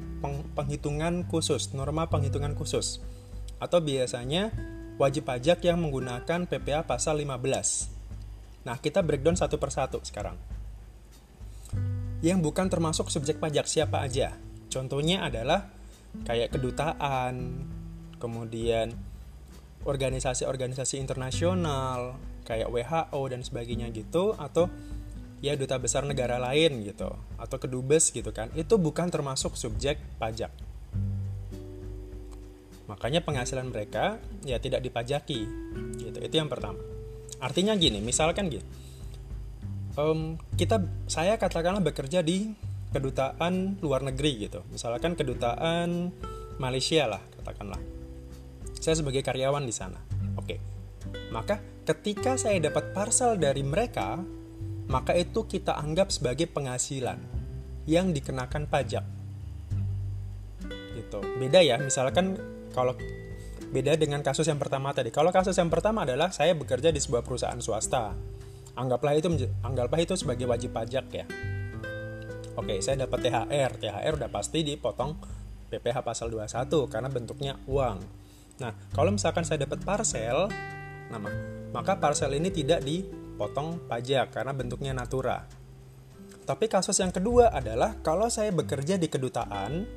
penghitungan 0.55 1.27
khusus, 1.27 1.75
norma 1.75 2.07
penghitungan 2.07 2.55
khusus. 2.55 3.03
Atau 3.59 3.83
biasanya 3.83 4.55
wajib 4.95 5.27
pajak 5.27 5.59
yang 5.67 5.83
menggunakan 5.83 6.47
PPh 6.47 6.87
pasal 6.87 7.19
15. 7.19 7.91
Nah, 8.63 8.79
kita 8.79 9.03
breakdown 9.03 9.35
satu 9.35 9.59
persatu 9.59 9.99
sekarang. 10.01 10.39
Yang 12.23 12.39
bukan 12.39 12.71
termasuk 12.71 13.11
subjek 13.11 13.37
pajak 13.37 13.67
siapa 13.67 13.99
aja? 13.99 14.33
Contohnya 14.71 15.27
adalah 15.27 15.67
kayak 16.23 16.55
kedutaan, 16.55 17.67
kemudian 18.15 18.95
organisasi-organisasi 19.83 21.01
internasional 21.01 22.15
kayak 22.45 22.69
WHO 22.69 23.21
dan 23.33 23.41
sebagainya 23.41 23.89
gitu 23.89 24.37
atau 24.37 24.69
ya 25.41 25.57
duta 25.57 25.81
besar 25.81 26.05
negara 26.05 26.37
lain 26.37 26.85
gitu 26.85 27.09
atau 27.35 27.57
kedubes 27.57 28.13
gitu 28.13 28.29
kan 28.29 28.53
itu 28.53 28.77
bukan 28.77 29.09
termasuk 29.09 29.57
subjek 29.57 29.97
pajak 30.21 30.53
makanya 32.85 33.25
penghasilan 33.25 33.67
mereka 33.67 34.21
ya 34.45 34.61
tidak 34.61 34.85
dipajaki 34.85 35.43
gitu 35.97 36.17
itu 36.21 36.35
yang 36.37 36.47
pertama 36.47 36.77
artinya 37.41 37.73
gini 37.73 37.99
misalkan 37.99 38.53
gitu 38.53 38.65
um, 39.97 40.37
kita 40.55 40.79
saya 41.09 41.41
katakanlah 41.41 41.81
bekerja 41.81 42.21
di 42.21 42.53
kedutaan 42.93 43.81
luar 43.81 44.05
negeri 44.05 44.45
gitu 44.45 44.61
misalkan 44.69 45.17
kedutaan 45.17 46.13
Malaysia 46.61 47.09
lah 47.09 47.23
katakanlah 47.41 47.81
saya 48.81 48.97
sebagai 48.97 49.21
karyawan 49.21 49.61
di 49.61 49.71
sana. 49.71 50.01
Oke. 50.41 50.57
Maka 51.29 51.61
ketika 51.85 52.33
saya 52.35 52.57
dapat 52.57 52.97
parcel 52.97 53.37
dari 53.37 53.61
mereka, 53.61 54.17
maka 54.91 55.15
itu 55.15 55.47
kita 55.47 55.79
anggap 55.79 56.11
sebagai 56.11 56.51
penghasilan 56.51 57.15
yang 57.87 58.11
dikenakan 58.11 58.67
pajak. 58.67 59.07
Gitu. 60.99 61.19
Beda 61.39 61.63
ya, 61.63 61.79
misalkan 61.79 62.35
kalau 62.75 62.93
beda 63.71 63.95
dengan 63.95 64.19
kasus 64.19 64.45
yang 64.51 64.59
pertama 64.59 64.91
tadi. 64.91 65.09
Kalau 65.09 65.31
kasus 65.31 65.55
yang 65.55 65.71
pertama 65.71 66.03
adalah 66.03 66.29
saya 66.35 66.51
bekerja 66.51 66.91
di 66.91 66.99
sebuah 66.99 67.23
perusahaan 67.23 67.57
swasta. 67.63 68.11
Anggaplah 68.75 69.15
itu 69.15 69.31
anggaplah 69.63 69.99
itu 70.03 70.19
sebagai 70.19 70.47
wajib 70.47 70.75
pajak 70.75 71.05
ya. 71.11 71.25
Oke, 72.59 72.83
saya 72.83 73.07
dapat 73.07 73.31
THR. 73.31 73.71
THR 73.79 74.13
udah 74.19 74.29
pasti 74.29 74.59
dipotong 74.67 75.15
PPh 75.71 76.03
pasal 76.03 76.27
21 76.27 76.67
karena 76.91 77.07
bentuknya 77.07 77.55
uang. 77.63 77.97
Nah, 78.59 78.75
kalau 78.91 79.15
misalkan 79.15 79.47
saya 79.47 79.63
dapat 79.63 79.79
parcel, 79.87 80.51
nama, 81.07 81.31
maka 81.71 81.95
parcel 81.95 82.35
ini 82.35 82.51
tidak 82.51 82.83
dipotong 83.31 83.87
pajak 83.87 84.35
karena 84.35 84.51
bentuknya 84.51 84.91
natura. 84.91 85.47
Tapi 86.43 86.67
kasus 86.67 86.99
yang 86.99 87.15
kedua 87.15 87.49
adalah 87.49 87.95
kalau 88.03 88.27
saya 88.27 88.51
bekerja 88.51 88.99
di 88.99 89.07
kedutaan 89.07 89.87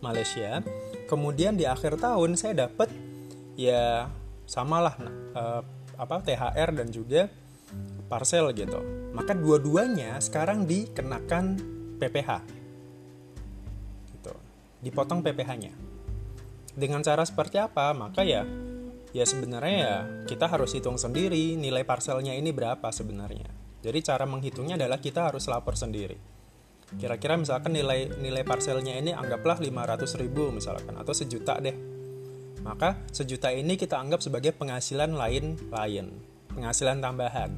Malaysia, 0.00 0.64
kemudian 1.06 1.58
di 1.58 1.68
akhir 1.68 2.00
tahun 2.00 2.34
saya 2.38 2.66
dapat 2.66 2.88
ya 3.58 4.08
samalah 4.48 4.96
eh, 5.36 5.62
apa 5.98 6.16
THR 6.24 6.70
dan 6.72 6.88
juga 6.88 7.28
parcel 8.08 8.50
gitu. 8.56 8.80
Maka 9.12 9.36
dua-duanya 9.36 10.16
sekarang 10.22 10.64
dikenakan 10.64 11.60
PPH. 12.00 12.30
Gitu. 14.16 14.32
Dipotong 14.80 15.20
PPH-nya 15.20 15.88
dengan 16.78 17.02
cara 17.02 17.26
seperti 17.26 17.58
apa 17.58 17.90
maka 17.90 18.22
ya 18.22 18.46
ya 19.18 19.26
sebenarnya 19.26 19.76
ya 19.76 19.96
kita 20.30 20.46
harus 20.46 20.70
hitung 20.78 20.94
sendiri 20.94 21.58
nilai 21.58 21.82
parselnya 21.82 22.38
ini 22.38 22.54
berapa 22.54 22.86
sebenarnya. 22.94 23.50
Jadi 23.82 23.98
cara 24.06 24.22
menghitungnya 24.30 24.78
adalah 24.78 25.02
kita 25.02 25.26
harus 25.26 25.50
lapor 25.50 25.74
sendiri. 25.74 26.14
Kira-kira 26.96 27.36
misalkan 27.36 27.74
nilai 27.74 28.08
nilai 28.16 28.46
parselnya 28.46 28.96
ini 28.96 29.12
anggaplah 29.12 29.60
500 29.60 30.22
ribu 30.22 30.54
misalkan 30.54 30.94
atau 30.94 31.12
sejuta 31.12 31.58
deh. 31.58 31.74
Maka 32.62 32.96
sejuta 33.10 33.50
ini 33.50 33.74
kita 33.74 33.98
anggap 33.98 34.22
sebagai 34.22 34.54
penghasilan 34.54 35.12
lain-lain 35.12 36.06
penghasilan 36.54 36.98
tambahan. 37.02 37.50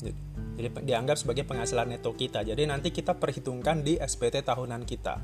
Jadi 0.00 0.68
dianggap 0.82 1.16
sebagai 1.20 1.44
penghasilan 1.46 1.94
neto 1.94 2.12
kita. 2.16 2.42
Jadi 2.42 2.66
nanti 2.66 2.90
kita 2.90 3.14
perhitungkan 3.14 3.86
di 3.86 4.00
SPT 4.00 4.42
tahunan 4.42 4.82
kita. 4.82 5.14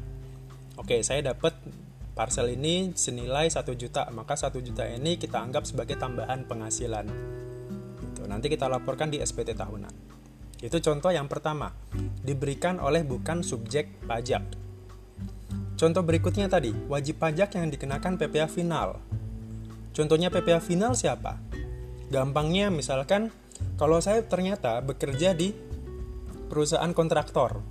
Oke 0.78 1.02
saya 1.02 1.34
dapat 1.34 1.58
parcel 2.14 2.52
ini 2.52 2.92
senilai 2.92 3.48
1 3.48 3.64
juta, 3.76 4.08
maka 4.12 4.34
1 4.36 4.60
juta 4.60 4.84
ini 4.86 5.16
kita 5.16 5.40
anggap 5.40 5.64
sebagai 5.64 5.96
tambahan 5.96 6.44
penghasilan. 6.44 7.06
Gitu. 8.00 8.22
Nanti 8.28 8.46
kita 8.50 8.66
laporkan 8.68 9.08
di 9.08 9.22
SPT 9.22 9.56
tahunan. 9.56 9.94
Itu 10.60 10.76
contoh 10.84 11.08
yang 11.08 11.24
pertama, 11.24 11.72
diberikan 12.20 12.76
oleh 12.84 13.00
bukan 13.00 13.40
subjek 13.40 14.04
pajak. 14.04 14.44
Contoh 15.80 16.04
berikutnya 16.04 16.44
tadi, 16.52 16.76
wajib 16.92 17.16
pajak 17.16 17.56
yang 17.56 17.72
dikenakan 17.72 18.20
PPh 18.20 18.52
final. 18.52 19.00
Contohnya 19.96 20.28
PPh 20.28 20.60
final 20.60 20.92
siapa? 20.92 21.40
Gampangnya 22.12 22.68
misalkan 22.68 23.32
kalau 23.80 23.96
saya 24.04 24.20
ternyata 24.20 24.84
bekerja 24.84 25.32
di 25.32 25.56
perusahaan 26.52 26.92
kontraktor, 26.92 27.64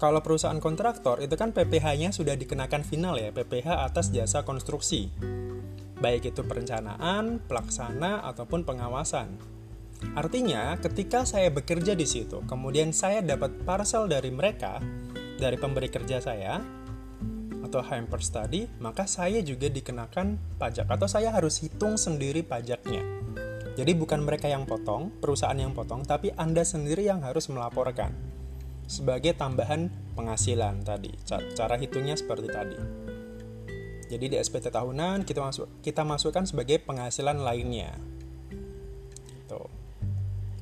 kalau 0.00 0.24
perusahaan 0.24 0.56
kontraktor 0.56 1.20
itu 1.20 1.36
kan 1.36 1.52
PPh-nya 1.52 2.08
sudah 2.08 2.32
dikenakan 2.32 2.80
final 2.88 3.20
ya, 3.20 3.36
PPh 3.36 3.68
atas 3.84 4.08
jasa 4.08 4.40
konstruksi. 4.48 5.12
Baik 6.00 6.32
itu 6.32 6.40
perencanaan, 6.40 7.44
pelaksana 7.44 8.24
ataupun 8.24 8.64
pengawasan. 8.64 9.36
Artinya, 10.16 10.80
ketika 10.80 11.28
saya 11.28 11.52
bekerja 11.52 11.92
di 11.92 12.08
situ, 12.08 12.40
kemudian 12.48 12.96
saya 12.96 13.20
dapat 13.20 13.52
parcel 13.68 14.08
dari 14.08 14.32
mereka, 14.32 14.80
dari 15.36 15.60
pemberi 15.60 15.92
kerja 15.92 16.24
saya, 16.24 16.56
atau 17.60 17.84
hampers 17.84 18.32
tadi, 18.32 18.64
maka 18.80 19.04
saya 19.04 19.44
juga 19.44 19.68
dikenakan 19.68 20.56
pajak 20.56 20.88
atau 20.88 21.04
saya 21.04 21.28
harus 21.28 21.60
hitung 21.60 22.00
sendiri 22.00 22.40
pajaknya. 22.40 23.04
Jadi 23.76 23.92
bukan 23.92 24.24
mereka 24.24 24.48
yang 24.48 24.64
potong, 24.64 25.12
perusahaan 25.20 25.60
yang 25.60 25.76
potong, 25.76 26.08
tapi 26.08 26.32
Anda 26.40 26.64
sendiri 26.64 27.04
yang 27.04 27.20
harus 27.20 27.52
melaporkan 27.52 28.29
sebagai 28.90 29.38
tambahan 29.38 29.86
penghasilan 30.18 30.82
tadi. 30.82 31.14
Cara 31.30 31.78
hitungnya 31.78 32.18
seperti 32.18 32.48
tadi. 32.50 32.78
Jadi 34.10 34.26
di 34.26 34.36
SPT 34.42 34.74
tahunan 34.74 35.22
kita 35.22 35.38
masuk 35.38 35.70
kita 35.86 36.02
masukkan 36.02 36.42
sebagai 36.42 36.82
penghasilan 36.82 37.38
lainnya. 37.38 37.94
Tuh. 39.46 39.70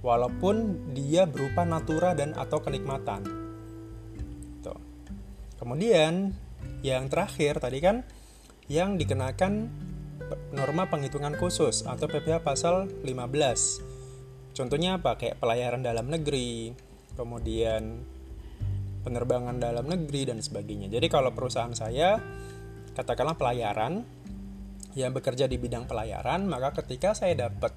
Walaupun 0.04 0.84
dia 0.92 1.24
berupa 1.24 1.64
natura 1.64 2.12
dan 2.12 2.36
atau 2.36 2.60
kenikmatan. 2.60 3.24
Tuh. 4.60 4.76
Kemudian 5.56 6.36
yang 6.84 7.08
terakhir 7.08 7.64
tadi 7.64 7.80
kan 7.80 8.04
yang 8.68 9.00
dikenakan 9.00 9.72
norma 10.52 10.84
penghitungan 10.92 11.32
khusus 11.40 11.88
atau 11.88 12.04
PPh 12.04 12.44
pasal 12.44 12.92
15. 13.00 14.52
Contohnya 14.52 15.00
apa? 15.00 15.16
Kayak 15.16 15.40
pelayaran 15.40 15.80
dalam 15.80 16.12
negeri, 16.12 16.76
kemudian 17.16 18.04
penerbangan 19.02 19.56
dalam 19.58 19.86
negeri 19.86 20.28
dan 20.28 20.38
sebagainya. 20.42 20.90
Jadi 20.90 21.06
kalau 21.08 21.30
perusahaan 21.32 21.72
saya 21.72 22.18
katakanlah 22.98 23.38
pelayaran 23.38 24.02
yang 24.98 25.14
bekerja 25.14 25.46
di 25.46 25.56
bidang 25.60 25.86
pelayaran, 25.86 26.48
maka 26.50 26.74
ketika 26.82 27.14
saya 27.14 27.48
dapat 27.48 27.70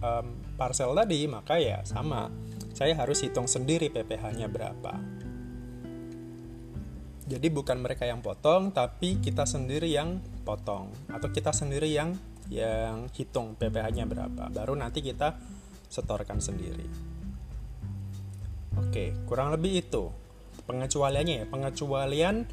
um, 0.00 0.56
parcel 0.56 0.96
tadi, 0.96 1.28
maka 1.28 1.60
ya 1.60 1.84
sama, 1.84 2.32
saya 2.72 2.96
harus 2.96 3.20
hitung 3.20 3.44
sendiri 3.44 3.92
PPh-nya 3.92 4.48
berapa. 4.48 4.96
Jadi 7.22 7.48
bukan 7.48 7.80
mereka 7.80 8.08
yang 8.08 8.20
potong, 8.20 8.72
tapi 8.72 9.20
kita 9.20 9.44
sendiri 9.44 9.88
yang 9.88 10.20
potong 10.42 10.90
atau 11.08 11.28
kita 11.30 11.54
sendiri 11.54 11.88
yang 11.88 12.12
yang 12.50 13.08
hitung 13.14 13.54
PPh-nya 13.56 14.04
berapa. 14.04 14.52
Baru 14.52 14.76
nanti 14.76 15.00
kita 15.00 15.38
setorkan 15.88 16.40
sendiri. 16.40 16.84
Oke, 18.80 19.12
kurang 19.28 19.52
lebih 19.52 19.84
itu 19.84 20.21
pengecualiannya 20.72 21.44
ya. 21.44 21.46
Pengecualian 21.52 22.48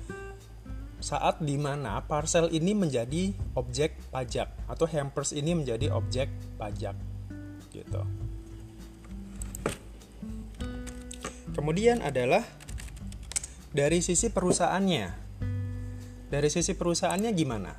saat 1.00 1.40
di 1.40 1.56
mana 1.56 2.04
parcel 2.04 2.52
ini 2.52 2.76
menjadi 2.76 3.32
objek 3.56 3.96
pajak 4.12 4.52
atau 4.68 4.84
hampers 4.84 5.32
ini 5.32 5.56
menjadi 5.56 5.96
objek 5.96 6.28
pajak 6.60 7.00
gitu. 7.72 8.04
Kemudian 11.56 12.04
adalah 12.04 12.44
dari 13.72 14.04
sisi 14.04 14.28
perusahaannya. 14.28 15.32
Dari 16.30 16.50
sisi 16.52 16.76
perusahaannya 16.78 17.32
gimana? 17.34 17.74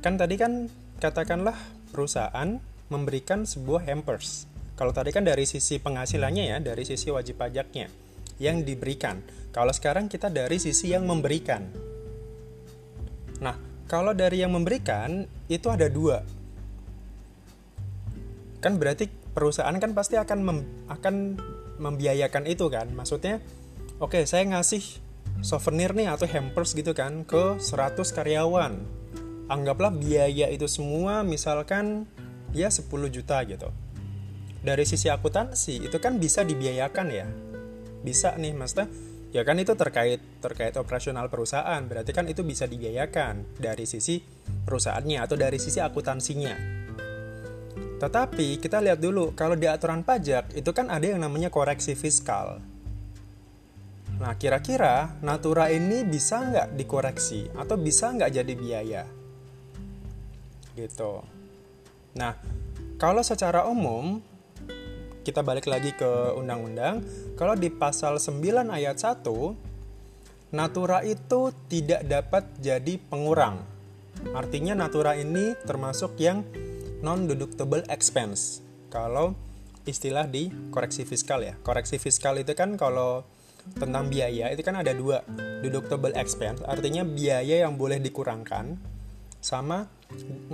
Kan 0.00 0.14
tadi 0.16 0.38
kan 0.38 0.70
katakanlah 1.02 1.58
perusahaan 1.90 2.62
memberikan 2.88 3.44
sebuah 3.44 3.84
hampers. 3.90 4.46
Kalau 4.78 4.94
tadi 4.94 5.10
kan 5.10 5.26
dari 5.26 5.44
sisi 5.44 5.82
penghasilannya 5.82 6.44
ya, 6.48 6.56
dari 6.62 6.86
sisi 6.86 7.12
wajib 7.12 7.36
pajaknya 7.36 8.05
yang 8.36 8.62
diberikan. 8.62 9.20
Kalau 9.52 9.72
sekarang 9.72 10.12
kita 10.12 10.28
dari 10.28 10.60
sisi 10.60 10.92
yang 10.92 11.08
memberikan. 11.08 11.64
Nah, 13.40 13.56
kalau 13.88 14.12
dari 14.12 14.44
yang 14.44 14.52
memberikan 14.52 15.24
itu 15.48 15.68
ada 15.72 15.88
dua. 15.88 16.20
Kan 18.60 18.76
berarti 18.76 19.08
perusahaan 19.36 19.76
kan 19.76 19.92
pasti 19.96 20.16
akan 20.20 20.38
mem, 20.44 20.58
akan 20.88 21.14
membiayakan 21.80 22.44
itu 22.48 22.68
kan. 22.68 22.88
Maksudnya, 22.92 23.40
oke 24.00 24.16
okay, 24.16 24.22
saya 24.28 24.44
ngasih 24.48 24.82
souvenir 25.44 25.92
nih 25.92 26.08
atau 26.08 26.24
hampers 26.28 26.72
gitu 26.72 26.96
kan 26.96 27.24
ke 27.24 27.60
100 27.60 28.00
karyawan. 28.12 28.72
Anggaplah 29.46 29.94
biaya 29.94 30.50
itu 30.50 30.66
semua 30.66 31.22
misalkan 31.22 32.08
ya 32.50 32.72
10 32.72 32.88
juta 33.12 33.40
gitu. 33.46 33.70
Dari 34.66 34.82
sisi 34.82 35.06
akuntansi 35.06 35.86
itu 35.86 35.96
kan 36.02 36.18
bisa 36.18 36.42
dibiayakan 36.42 37.06
ya. 37.14 37.28
Bisa 38.06 38.38
nih 38.38 38.54
maksudnya 38.54 38.86
ya 39.34 39.42
kan 39.42 39.58
itu 39.58 39.74
terkait 39.74 40.22
terkait 40.38 40.78
operasional 40.78 41.26
perusahaan. 41.26 41.82
Berarti 41.82 42.14
kan 42.14 42.30
itu 42.30 42.46
bisa 42.46 42.70
dibiayakan 42.70 43.58
dari 43.58 43.82
sisi 43.82 44.22
perusahaannya 44.46 45.18
atau 45.18 45.34
dari 45.34 45.58
sisi 45.58 45.82
akuntansinya. 45.82 46.54
Tetapi 47.98 48.62
kita 48.62 48.78
lihat 48.78 49.02
dulu 49.02 49.34
kalau 49.34 49.58
di 49.58 49.66
aturan 49.66 50.06
pajak 50.06 50.54
itu 50.54 50.70
kan 50.70 50.86
ada 50.86 51.02
yang 51.02 51.18
namanya 51.18 51.50
koreksi 51.50 51.98
fiskal. 51.98 52.62
Nah 54.16 54.32
kira-kira 54.36 55.16
natura 55.20 55.68
ini 55.68 56.04
bisa 56.06 56.40
nggak 56.40 56.78
dikoreksi 56.78 57.52
atau 57.56 57.76
bisa 57.76 58.12
nggak 58.14 58.32
jadi 58.32 58.52
biaya? 58.54 59.04
Gitu. 60.76 61.12
Nah 62.20 62.36
kalau 62.96 63.20
secara 63.24 63.64
umum 63.68 64.20
kita 65.26 65.42
balik 65.42 65.66
lagi 65.66 65.90
ke 65.90 66.38
undang-undang, 66.38 67.02
kalau 67.34 67.58
di 67.58 67.66
pasal 67.66 68.22
9 68.22 68.70
ayat 68.70 68.94
1, 68.94 69.26
natura 70.54 71.02
itu 71.02 71.50
tidak 71.66 72.06
dapat 72.06 72.46
jadi 72.62 72.94
pengurang. 73.10 73.58
Artinya 74.30 74.78
natura 74.78 75.18
ini 75.18 75.58
termasuk 75.66 76.14
yang 76.22 76.46
non-deductible 77.02 77.82
expense. 77.90 78.62
Kalau 78.86 79.34
istilah 79.82 80.30
di 80.30 80.46
koreksi 80.70 81.02
fiskal 81.02 81.42
ya. 81.42 81.58
Koreksi 81.58 81.98
fiskal 81.98 82.38
itu 82.38 82.54
kan 82.54 82.78
kalau 82.78 83.26
tentang 83.74 84.06
biaya 84.06 84.54
itu 84.54 84.62
kan 84.62 84.78
ada 84.78 84.94
dua 84.94 85.26
deductible 85.58 86.14
expense 86.14 86.62
artinya 86.70 87.02
biaya 87.02 87.66
yang 87.66 87.74
boleh 87.74 87.98
dikurangkan 87.98 88.78
sama 89.42 89.90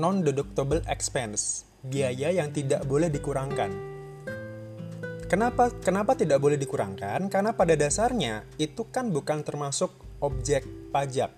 non 0.01 0.25
deductible 0.25 0.81
expense 0.89 1.69
biaya 1.85 2.33
yang 2.33 2.49
tidak 2.57 2.89
boleh 2.89 3.13
dikurangkan 3.13 3.92
Kenapa 5.33 5.73
kenapa 5.81 6.13
tidak 6.13 6.45
boleh 6.45 6.61
dikurangkan? 6.61 7.33
Karena 7.33 7.57
pada 7.57 7.73
dasarnya 7.73 8.45
itu 8.61 8.85
kan 8.93 9.09
bukan 9.09 9.41
termasuk 9.41 9.89
objek 10.21 10.61
pajak. 10.93 11.33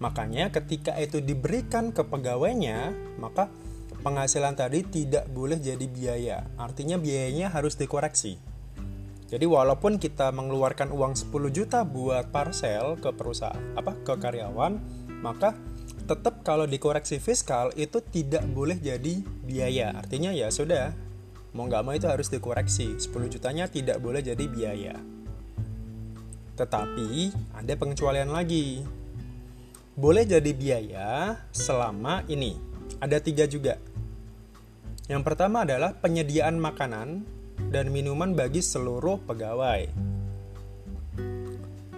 Makanya 0.00 0.48
ketika 0.48 0.96
itu 0.96 1.20
diberikan 1.20 1.92
ke 1.92 2.00
pegawainya, 2.00 2.96
maka 3.20 3.52
penghasilan 4.00 4.56
tadi 4.56 4.80
tidak 4.80 5.28
boleh 5.28 5.60
jadi 5.60 5.84
biaya. 5.84 6.48
Artinya 6.56 6.96
biayanya 6.96 7.52
harus 7.52 7.76
dikoreksi. 7.76 8.40
Jadi 9.28 9.44
walaupun 9.44 10.00
kita 10.00 10.32
mengeluarkan 10.32 10.88
uang 10.88 11.20
10 11.20 11.52
juta 11.52 11.84
buat 11.84 12.32
parcel 12.32 12.96
ke 12.96 13.12
perusahaan 13.12 13.60
apa 13.76 13.92
ke 14.08 14.16
karyawan, 14.16 14.80
maka 15.20 15.52
tetap 16.08 16.40
kalau 16.40 16.64
dikoreksi 16.64 17.20
fiskal 17.20 17.76
itu 17.76 18.00
tidak 18.00 18.48
boleh 18.56 18.80
jadi 18.80 19.20
biaya. 19.44 19.92
Artinya 20.00 20.32
ya 20.32 20.48
sudah, 20.48 20.96
mau 21.56 21.64
nggak 21.64 21.82
mau 21.88 21.96
itu 21.96 22.04
harus 22.04 22.28
dikoreksi. 22.28 23.00
10 23.00 23.32
jutanya 23.32 23.64
tidak 23.64 23.96
boleh 24.04 24.20
jadi 24.20 24.44
biaya. 24.44 25.00
Tetapi 26.60 27.32
ada 27.56 27.72
pengecualian 27.72 28.28
lagi. 28.28 28.84
Boleh 29.96 30.28
jadi 30.28 30.52
biaya 30.52 31.40
selama 31.48 32.20
ini. 32.28 32.60
Ada 33.00 33.24
tiga 33.24 33.48
juga. 33.48 33.80
Yang 35.08 35.22
pertama 35.24 35.64
adalah 35.64 35.96
penyediaan 35.96 36.60
makanan 36.60 37.24
dan 37.72 37.88
minuman 37.88 38.36
bagi 38.36 38.60
seluruh 38.60 39.16
pegawai. 39.24 39.88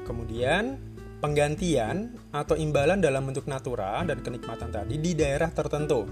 Kemudian 0.07 0.79
penggantian 1.19 2.15
atau 2.31 2.55
imbalan 2.55 3.03
dalam 3.03 3.27
bentuk 3.27 3.51
natura 3.51 4.07
dan 4.07 4.23
kenikmatan 4.23 4.71
tadi 4.71 5.03
di 5.03 5.19
daerah 5.19 5.51
tertentu 5.51 6.07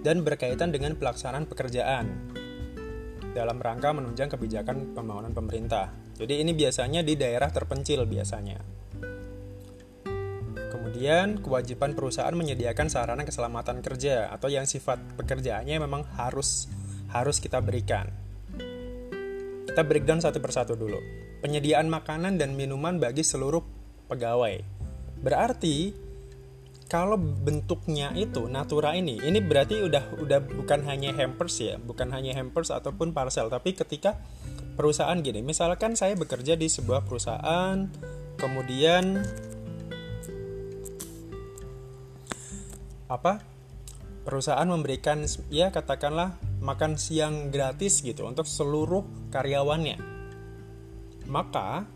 dan 0.00 0.24
berkaitan 0.24 0.72
dengan 0.72 0.96
pelaksanaan 0.96 1.44
pekerjaan 1.44 2.08
dalam 3.30 3.62
rangka 3.62 3.94
menunjang 3.94 4.30
kebijakan 4.30 4.94
pembangunan 4.94 5.30
pemerintah. 5.30 5.90
Jadi 6.18 6.42
ini 6.42 6.52
biasanya 6.52 7.00
di 7.00 7.14
daerah 7.14 7.48
terpencil 7.48 8.04
biasanya. 8.04 8.58
Kemudian 10.70 11.40
kewajiban 11.40 11.96
perusahaan 11.96 12.34
menyediakan 12.34 12.92
sarana 12.92 13.24
keselamatan 13.24 13.80
kerja 13.80 14.28
atau 14.28 14.52
yang 14.52 14.68
sifat 14.68 15.00
pekerjaannya 15.16 15.80
memang 15.80 16.04
harus 16.18 16.68
harus 17.08 17.40
kita 17.40 17.62
berikan. 17.64 18.10
Kita 19.70 19.86
breakdown 19.86 20.20
satu 20.20 20.42
persatu 20.42 20.74
dulu. 20.74 20.98
Penyediaan 21.40 21.88
makanan 21.88 22.36
dan 22.36 22.52
minuman 22.52 23.00
bagi 23.00 23.24
seluruh 23.24 23.62
pegawai. 24.10 24.60
Berarti 25.22 25.94
kalau 26.90 27.14
bentuknya 27.16 28.10
itu 28.18 28.50
natura 28.50 28.98
ini 28.98 29.22
ini 29.22 29.38
berarti 29.38 29.78
udah 29.86 30.18
udah 30.18 30.42
bukan 30.42 30.82
hanya 30.90 31.14
hampers 31.14 31.62
ya 31.62 31.78
bukan 31.78 32.10
hanya 32.10 32.34
hampers 32.34 32.74
ataupun 32.74 33.14
parcel 33.14 33.46
tapi 33.46 33.78
ketika 33.78 34.18
perusahaan 34.74 35.14
gini 35.22 35.40
misalkan 35.40 35.94
saya 35.94 36.18
bekerja 36.18 36.58
di 36.58 36.66
sebuah 36.66 37.06
perusahaan 37.06 37.86
kemudian 38.36 39.22
apa? 43.10 43.42
Perusahaan 44.20 44.68
memberikan 44.68 45.26
ya 45.50 45.74
katakanlah 45.74 46.38
makan 46.62 46.94
siang 46.94 47.50
gratis 47.50 48.04
gitu 48.04 48.28
untuk 48.28 48.46
seluruh 48.46 49.02
karyawannya. 49.34 49.98
Maka 51.26 51.88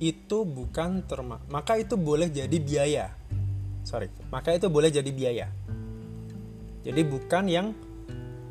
itu 0.00 0.48
bukan 0.48 1.04
terma 1.04 1.44
maka 1.52 1.76
itu 1.76 1.92
boleh 2.00 2.32
jadi 2.32 2.56
biaya 2.56 3.19
sorry. 3.90 4.06
Maka 4.30 4.54
itu 4.54 4.70
boleh 4.70 4.94
jadi 4.94 5.10
biaya. 5.10 5.50
Jadi 6.86 7.02
bukan 7.02 7.44
yang 7.50 7.74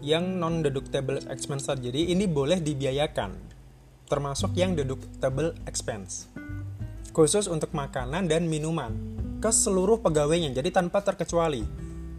yang 0.04 0.36
non 0.36 0.60
deductible 0.60 1.24
expense 1.32 1.72
jadi 1.72 2.12
ini 2.12 2.28
boleh 2.28 2.60
dibiayakan. 2.60 3.32
Termasuk 4.12 4.52
yang 4.60 4.76
deductible 4.76 5.56
expense. 5.64 6.28
Khusus 7.16 7.48
untuk 7.48 7.72
makanan 7.72 8.28
dan 8.28 8.52
minuman. 8.52 8.92
Ke 9.40 9.56
seluruh 9.56 10.04
pegawainya. 10.04 10.52
Jadi 10.52 10.70
tanpa 10.76 11.00
terkecuali. 11.00 11.64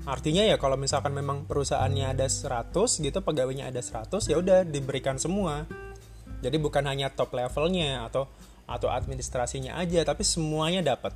Artinya 0.09 0.49
ya 0.49 0.57
kalau 0.57 0.81
misalkan 0.81 1.13
memang 1.13 1.45
perusahaannya 1.45 2.17
ada 2.17 2.25
100 2.25 2.73
gitu 3.05 3.21
pegawainya 3.21 3.69
ada 3.69 3.85
100 3.85 4.33
ya 4.33 4.41
udah 4.41 4.65
diberikan 4.65 5.21
semua. 5.21 5.69
Jadi 6.41 6.57
bukan 6.57 6.89
hanya 6.89 7.13
top 7.13 7.37
levelnya 7.37 8.09
atau 8.09 8.25
atau 8.71 8.87
administrasinya 8.87 9.77
aja 9.77 10.07
tapi 10.07 10.23
semuanya 10.23 10.95
dapat 10.95 11.11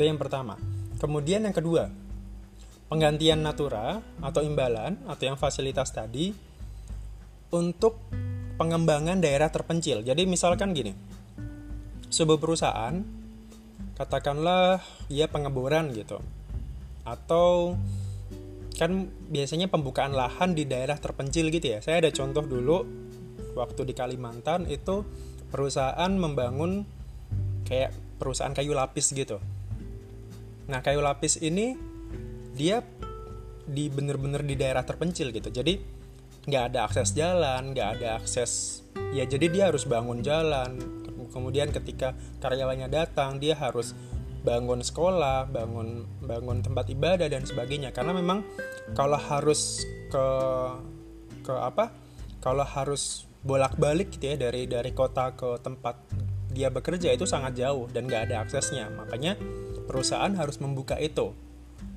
itu 0.00 0.08
yang 0.08 0.16
pertama. 0.16 0.56
Kemudian 0.96 1.44
yang 1.44 1.52
kedua, 1.52 1.92
penggantian 2.88 3.44
natura 3.44 4.00
atau 4.24 4.40
imbalan 4.40 4.96
atau 5.04 5.28
yang 5.28 5.36
fasilitas 5.36 5.92
tadi 5.92 6.32
untuk 7.52 8.00
pengembangan 8.56 9.20
daerah 9.20 9.52
terpencil. 9.52 10.00
Jadi 10.00 10.24
misalkan 10.24 10.72
gini, 10.72 10.96
sebuah 12.08 12.40
perusahaan 12.40 12.96
katakanlah 14.00 14.80
ya 15.12 15.28
pengeboran 15.28 15.92
gitu 15.92 16.24
atau 17.04 17.76
kan 18.80 19.12
biasanya 19.28 19.68
pembukaan 19.68 20.16
lahan 20.16 20.56
di 20.56 20.64
daerah 20.64 20.96
terpencil 20.96 21.52
gitu 21.52 21.76
ya. 21.76 21.84
Saya 21.84 22.00
ada 22.00 22.08
contoh 22.08 22.40
dulu 22.48 22.88
waktu 23.52 23.84
di 23.84 23.92
Kalimantan 23.92 24.64
itu 24.64 25.04
perusahaan 25.52 26.08
membangun 26.08 26.88
kayak 27.68 27.92
perusahaan 28.16 28.56
kayu 28.56 28.72
lapis 28.72 29.12
gitu. 29.12 29.36
Nah, 30.70 30.80
kayu 30.80 31.02
lapis 31.02 31.42
ini 31.42 31.74
dia 32.54 32.86
di 33.66 33.86
bener-bener 33.90 34.42
di 34.42 34.54
daerah 34.54 34.86
terpencil 34.86 35.34
gitu. 35.34 35.50
Jadi 35.50 36.00
nggak 36.40 36.72
ada 36.72 36.88
akses 36.88 37.12
jalan 37.12 37.76
nggak 37.76 38.00
ada 38.00 38.16
akses 38.16 38.80
ya 39.12 39.28
jadi 39.28 39.46
dia 39.52 39.64
harus 39.68 39.84
bangun 39.84 40.24
jalan. 40.24 40.78
Kemudian 41.30 41.70
ketika 41.70 42.18
karyawannya 42.42 42.90
datang 42.90 43.38
dia 43.38 43.54
harus 43.54 43.94
bangun 44.42 44.82
sekolah 44.82 45.46
bangun 45.46 46.08
bangun 46.24 46.58
tempat 46.58 46.90
ibadah 46.90 47.30
dan 47.30 47.46
sebagainya. 47.46 47.94
Karena 47.94 48.16
memang 48.16 48.42
kalau 48.98 49.20
harus 49.20 49.84
ke 50.10 50.26
ke 51.46 51.54
apa? 51.54 51.94
Kalau 52.42 52.66
harus 52.66 53.30
bolak-balik 53.46 54.10
gitu 54.16 54.34
ya 54.34 54.36
dari 54.36 54.66
dari 54.66 54.90
kota 54.90 55.32
ke 55.38 55.62
tempat 55.62 55.96
dia 56.50 56.66
bekerja 56.66 57.14
itu 57.14 57.30
sangat 57.30 57.54
jauh 57.54 57.86
dan 57.94 58.10
nggak 58.10 58.26
ada 58.26 58.42
aksesnya. 58.42 58.90
Makanya 58.90 59.38
perusahaan 59.90 60.30
harus 60.38 60.62
membuka 60.62 60.94
itu 61.02 61.34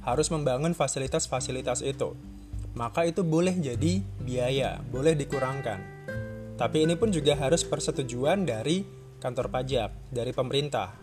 harus 0.03 0.27
membangun 0.31 0.75
fasilitas-fasilitas 0.75 1.83
itu. 1.83 2.15
Maka 2.73 3.05
itu 3.05 3.21
boleh 3.21 3.53
jadi 3.53 4.01
biaya 4.23 4.81
boleh 4.89 5.13
dikurangkan. 5.13 5.79
Tapi 6.57 6.85
ini 6.85 6.97
pun 6.97 7.13
juga 7.13 7.37
harus 7.37 7.61
persetujuan 7.65 8.45
dari 8.45 8.81
kantor 9.21 9.49
pajak 9.53 9.89
dari 10.09 10.31
pemerintah. 10.33 10.97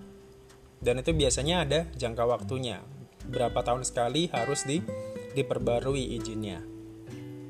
Dan 0.80 1.04
itu 1.04 1.12
biasanya 1.12 1.64
ada 1.64 1.80
jangka 1.94 2.24
waktunya. 2.26 2.80
Berapa 3.28 3.60
tahun 3.62 3.84
sekali 3.86 4.32
harus 4.32 4.66
di 4.66 4.82
diperbarui 5.36 6.18
izinnya. 6.18 6.58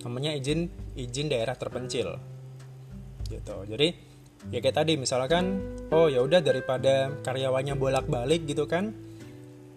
Namanya 0.04 0.36
izin 0.36 0.68
izin 0.98 1.32
daerah 1.32 1.56
terpencil. 1.56 2.20
Gitu. 3.24 3.56
Jadi 3.70 3.88
ya 4.50 4.58
kayak 4.60 4.84
tadi 4.84 4.96
misalkan 4.96 5.60
oh 5.92 6.08
ya 6.08 6.24
udah 6.24 6.40
daripada 6.40 7.12
karyawannya 7.24 7.76
bolak-balik 7.76 8.48
gitu 8.48 8.64
kan 8.64 9.09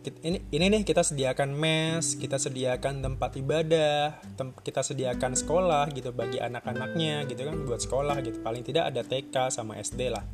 ini 0.03 0.43
ini 0.51 0.65
nih 0.67 0.81
kita 0.83 0.99
sediakan 0.99 1.55
mes 1.55 2.19
kita 2.19 2.35
sediakan 2.35 2.99
tempat 2.99 3.39
ibadah 3.39 4.19
tem 4.35 4.51
kita 4.59 4.83
sediakan 4.83 5.37
sekolah 5.37 5.87
gitu 5.95 6.11
bagi 6.11 6.43
anak-anaknya 6.43 7.23
gitu 7.31 7.47
kan 7.47 7.55
buat 7.63 7.79
sekolah 7.79 8.19
gitu. 8.25 8.43
Paling 8.43 8.63
tidak 8.67 8.91
ada 8.91 9.01
TK 9.05 9.35
sama 9.53 9.79
SD 9.79 10.11
lah 10.11 10.25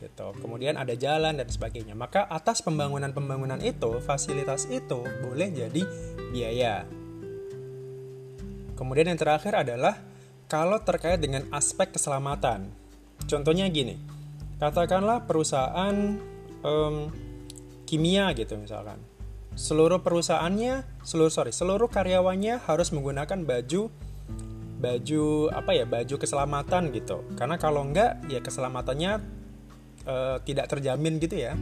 gitu. 0.00 0.32
Kemudian 0.40 0.80
ada 0.80 0.96
jalan 0.96 1.36
dan 1.38 1.46
sebagainya. 1.46 1.92
Maka 1.94 2.26
atas 2.26 2.64
pembangunan-pembangunan 2.64 3.60
itu 3.60 4.00
fasilitas 4.02 4.66
itu 4.72 5.04
boleh 5.22 5.48
jadi 5.52 5.82
biaya. 6.32 6.88
Kemudian 8.74 9.12
yang 9.12 9.20
terakhir 9.20 9.54
adalah 9.54 10.00
kalau 10.48 10.80
terkait 10.82 11.20
dengan 11.20 11.46
aspek 11.52 11.94
keselamatan. 11.94 12.72
Contohnya 13.28 13.68
gini 13.68 14.20
katakanlah 14.60 15.24
perusahaan 15.24 16.20
um, 16.60 17.08
kimia 17.90 18.30
gitu 18.38 18.54
misalkan. 18.54 19.02
Seluruh 19.58 19.98
perusahaannya 19.98 20.86
seluruh 21.02 21.34
sorry 21.34 21.50
seluruh 21.50 21.90
karyawannya 21.90 22.62
harus 22.62 22.94
menggunakan 22.94 23.42
baju 23.42 23.90
baju 24.80 25.24
apa 25.50 25.70
ya 25.74 25.84
baju 25.90 26.14
keselamatan 26.14 26.94
gitu. 26.94 27.26
Karena 27.34 27.58
kalau 27.58 27.82
enggak 27.82 28.22
ya 28.30 28.38
keselamatannya 28.38 29.18
uh, 30.06 30.38
tidak 30.46 30.70
terjamin 30.70 31.18
gitu 31.18 31.50
ya. 31.50 31.58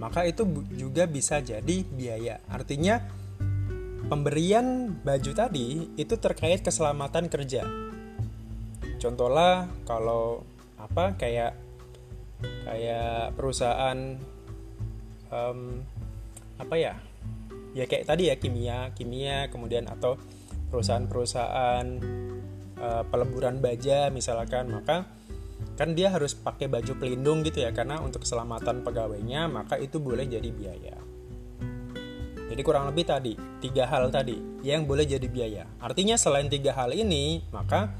Maka 0.00 0.24
itu 0.24 0.48
juga 0.72 1.04
bisa 1.04 1.44
jadi 1.44 1.84
biaya. 1.84 2.40
Artinya 2.48 3.04
pemberian 4.08 4.96
baju 5.04 5.30
tadi 5.36 5.92
itu 6.00 6.16
terkait 6.16 6.64
keselamatan 6.64 7.28
kerja. 7.28 7.68
Contohlah 8.96 9.68
kalau 9.84 10.40
apa 10.80 11.14
kayak 11.20 11.52
kayak 12.64 13.36
perusahaan 13.36 14.16
um, 15.30 15.82
apa 16.60 16.74
ya? 16.76 16.94
Ya 17.72 17.86
kayak 17.86 18.10
tadi 18.10 18.28
ya 18.28 18.34
kimia 18.36 18.90
kimia 18.98 19.46
kemudian 19.48 19.86
atau 19.86 20.18
perusahaan-perusahaan 20.70 21.86
uh, 22.78 23.02
peleburan 23.06 23.58
baja 23.62 24.10
misalkan 24.10 24.70
maka 24.70 25.06
kan 25.74 25.96
dia 25.96 26.12
harus 26.12 26.36
pakai 26.36 26.68
baju 26.68 26.92
pelindung 26.96 27.40
gitu 27.40 27.64
ya 27.64 27.72
karena 27.72 28.00
untuk 28.00 28.24
keselamatan 28.24 28.84
pegawainya 28.84 29.48
maka 29.48 29.80
itu 29.80 29.96
boleh 29.96 30.28
jadi 30.28 30.50
biaya. 30.50 30.96
Jadi 32.50 32.60
kurang 32.66 32.90
lebih 32.90 33.06
tadi 33.06 33.32
tiga 33.62 33.86
hal 33.86 34.10
tadi 34.10 34.34
yang 34.66 34.84
boleh 34.84 35.06
jadi 35.06 35.24
biaya. 35.30 35.64
Artinya 35.78 36.18
selain 36.18 36.50
tiga 36.50 36.74
hal 36.74 36.90
ini 36.90 37.46
maka 37.54 37.94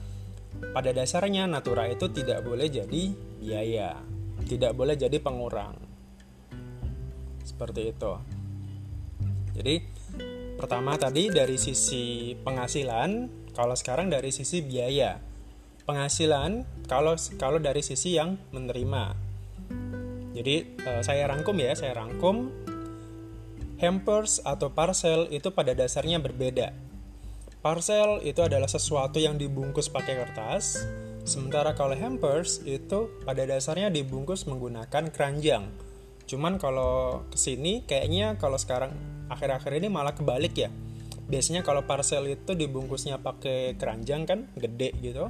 pada 0.74 0.90
dasarnya 0.90 1.46
natura 1.46 1.86
itu 1.88 2.10
tidak 2.10 2.42
boleh 2.44 2.68
jadi 2.68 3.02
biaya, 3.40 3.96
tidak 4.44 4.74
boleh 4.74 4.98
jadi 4.98 5.16
pengurang. 5.22 5.89
Seperti 7.42 7.92
itu. 7.92 8.12
Jadi 9.56 9.74
pertama 10.56 10.96
tadi 10.96 11.28
dari 11.28 11.56
sisi 11.56 12.32
penghasilan, 12.40 13.28
kalau 13.52 13.74
sekarang 13.74 14.08
dari 14.08 14.30
sisi 14.30 14.64
biaya. 14.64 15.18
Penghasilan 15.84 16.64
kalau 16.86 17.18
kalau 17.40 17.58
dari 17.58 17.82
sisi 17.82 18.14
yang 18.14 18.38
menerima. 18.54 19.16
Jadi 20.30 20.56
eh, 20.78 21.02
saya 21.02 21.26
rangkum 21.26 21.58
ya, 21.58 21.74
saya 21.74 21.98
rangkum 21.98 22.52
hampers 23.82 24.44
atau 24.44 24.70
parcel 24.70 25.26
itu 25.32 25.50
pada 25.50 25.72
dasarnya 25.72 26.20
berbeda 26.20 26.90
Parcel 27.60 28.24
itu 28.24 28.40
adalah 28.40 28.72
sesuatu 28.72 29.20
yang 29.20 29.36
dibungkus 29.36 29.92
pakai 29.92 30.16
kertas, 30.16 30.80
sementara 31.28 31.76
kalau 31.76 31.92
hampers 31.92 32.64
itu 32.64 33.12
pada 33.20 33.44
dasarnya 33.44 33.92
dibungkus 33.92 34.48
menggunakan 34.48 35.12
keranjang. 35.12 35.68
Cuman 36.30 36.62
kalau 36.62 37.26
ke 37.26 37.34
sini 37.34 37.82
kayaknya 37.82 38.38
kalau 38.38 38.54
sekarang 38.54 38.94
akhir-akhir 39.26 39.82
ini 39.82 39.90
malah 39.90 40.14
kebalik 40.14 40.54
ya. 40.54 40.70
Biasanya 41.26 41.66
kalau 41.66 41.82
parcel 41.82 42.22
itu 42.30 42.54
dibungkusnya 42.54 43.18
pakai 43.18 43.74
keranjang 43.74 44.30
kan 44.30 44.46
gede 44.54 44.94
gitu. 45.02 45.26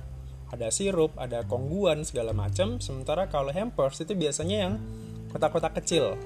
Ada 0.53 0.69
sirup, 0.69 1.17
ada 1.17 1.49
kongguan 1.49 2.05
segala 2.05 2.37
macam. 2.37 2.85
Sementara 2.85 3.33
kalau 3.33 3.49
hampers 3.49 4.05
itu 4.05 4.13
biasanya 4.13 4.69
yang 4.69 4.75
kotak-kotak 5.33 5.81
kecil 5.81 6.21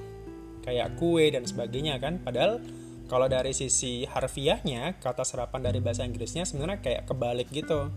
kayak 0.67 0.99
kue 0.99 1.31
dan 1.31 1.47
sebagainya 1.47 1.95
kan. 2.03 2.19
Padahal 2.19 2.59
kalau 3.07 3.31
dari 3.31 3.55
sisi 3.55 4.03
harfiahnya, 4.03 4.97
kata 4.99 5.23
serapan 5.23 5.71
dari 5.71 5.79
bahasa 5.79 6.03
Inggrisnya 6.03 6.43
sebenarnya 6.43 6.83
kayak 6.83 7.03
kebalik 7.07 7.47
gitu. 7.53 7.87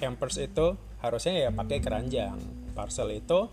Hampers 0.00 0.40
itu 0.40 0.78
harusnya 1.04 1.34
ya 1.36 1.50
pakai 1.52 1.84
keranjang. 1.84 2.38
Parcel 2.72 3.12
itu 3.12 3.50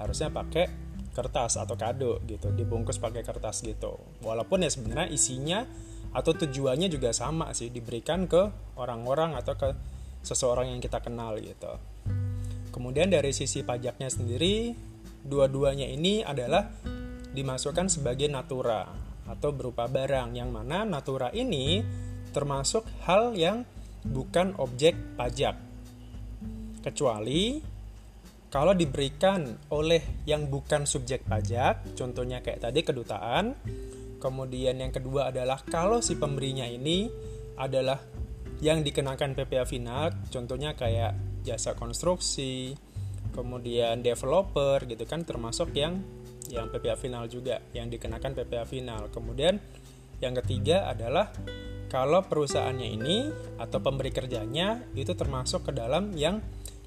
harusnya 0.00 0.32
pakai 0.32 0.83
kertas 1.14 1.56
atau 1.56 1.78
kado 1.78 2.18
gitu, 2.26 2.50
dibungkus 2.50 2.98
pakai 2.98 3.22
kertas 3.22 3.62
gitu. 3.62 3.96
Walaupun 4.20 4.66
ya 4.66 4.70
sebenarnya 4.70 5.08
isinya 5.14 5.62
atau 6.10 6.34
tujuannya 6.34 6.90
juga 6.90 7.14
sama 7.14 7.54
sih, 7.54 7.70
diberikan 7.70 8.26
ke 8.26 8.74
orang-orang 8.76 9.38
atau 9.38 9.54
ke 9.54 9.70
seseorang 10.26 10.74
yang 10.74 10.82
kita 10.82 10.98
kenal 10.98 11.38
gitu. 11.38 11.78
Kemudian 12.74 13.08
dari 13.08 13.30
sisi 13.30 13.62
pajaknya 13.62 14.10
sendiri, 14.10 14.74
dua-duanya 15.22 15.86
ini 15.86 16.26
adalah 16.26 16.66
dimasukkan 17.34 17.86
sebagai 17.86 18.26
natura 18.26 18.86
atau 19.24 19.50
berupa 19.54 19.88
barang 19.88 20.36
yang 20.36 20.52
mana 20.52 20.84
natura 20.84 21.32
ini 21.32 21.80
termasuk 22.34 22.84
hal 23.06 23.32
yang 23.38 23.62
bukan 24.04 24.52
objek 24.60 24.94
pajak. 25.16 25.56
Kecuali 26.84 27.73
kalau 28.54 28.70
diberikan 28.70 29.58
oleh 29.74 30.22
yang 30.30 30.46
bukan 30.46 30.86
subjek 30.86 31.26
pajak, 31.26 31.98
contohnya 31.98 32.38
kayak 32.38 32.62
tadi 32.62 32.86
kedutaan. 32.86 33.58
Kemudian 34.22 34.78
yang 34.78 34.94
kedua 34.94 35.34
adalah 35.34 35.58
kalau 35.66 35.98
si 35.98 36.14
pemberinya 36.14 36.62
ini 36.62 37.10
adalah 37.58 37.98
yang 38.62 38.86
dikenakan 38.86 39.34
PPA 39.34 39.66
final, 39.66 40.14
contohnya 40.30 40.78
kayak 40.78 41.18
jasa 41.42 41.74
konstruksi, 41.74 42.78
kemudian 43.34 44.06
developer 44.06 44.86
gitu 44.86 45.02
kan 45.02 45.26
termasuk 45.26 45.74
yang 45.74 45.98
yang 46.46 46.70
PPA 46.70 46.94
final 46.94 47.26
juga 47.26 47.58
yang 47.74 47.90
dikenakan 47.90 48.38
PPA 48.38 48.62
final. 48.70 49.10
Kemudian 49.10 49.58
yang 50.22 50.38
ketiga 50.38 50.86
adalah 50.86 51.34
kalau 51.90 52.22
perusahaannya 52.22 52.86
ini 52.86 53.18
atau 53.58 53.82
pemberi 53.82 54.14
kerjanya 54.14 54.78
itu 54.94 55.10
termasuk 55.18 55.66
ke 55.66 55.72
dalam 55.74 56.14
yang 56.14 56.38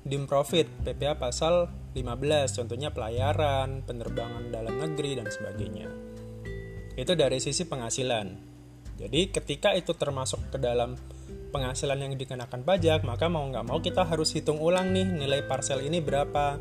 dim 0.08 0.26
profit 0.26 0.66
PPA 0.82 1.20
pasal 1.20 1.68
15 1.94 2.58
contohnya 2.58 2.90
pelayaran, 2.96 3.84
penerbangan 3.84 4.50
dalam 4.50 4.76
negeri 4.80 5.20
dan 5.20 5.28
sebagainya. 5.28 5.88
Itu 6.98 7.14
dari 7.14 7.38
sisi 7.38 7.68
penghasilan. 7.68 8.28
Jadi 8.98 9.30
ketika 9.30 9.78
itu 9.78 9.94
termasuk 9.94 10.50
ke 10.50 10.58
dalam 10.58 10.98
penghasilan 11.54 12.02
yang 12.02 12.14
dikenakan 12.18 12.66
pajak, 12.66 13.06
maka 13.06 13.30
mau 13.30 13.46
nggak 13.46 13.66
mau 13.68 13.78
kita 13.78 14.08
harus 14.08 14.34
hitung 14.34 14.58
ulang 14.58 14.90
nih 14.90 15.06
nilai 15.06 15.46
parcel 15.46 15.86
ini 15.86 16.02
berapa 16.02 16.58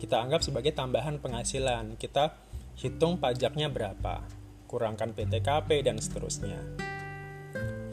kita 0.00 0.16
anggap 0.20 0.40
sebagai 0.44 0.72
tambahan 0.72 1.20
penghasilan. 1.20 1.96
Kita 1.96 2.36
hitung 2.80 3.20
pajaknya 3.20 3.68
berapa, 3.68 4.24
kurangkan 4.64 5.12
PTKP 5.12 5.84
dan 5.84 6.00
seterusnya. 6.00 6.60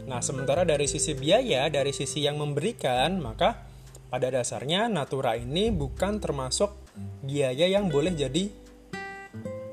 Nah, 0.08 0.24
sementara 0.24 0.64
dari 0.64 0.88
sisi 0.88 1.12
biaya, 1.20 1.68
dari 1.68 1.92
sisi 1.92 2.24
yang 2.24 2.40
memberikan, 2.40 3.20
maka 3.20 3.67
pada 4.08 4.32
dasarnya 4.32 4.88
natura 4.88 5.36
ini 5.36 5.72
bukan 5.72 6.20
termasuk 6.24 6.72
biaya 7.24 7.68
yang 7.68 7.92
boleh 7.92 8.16
jadi 8.16 8.48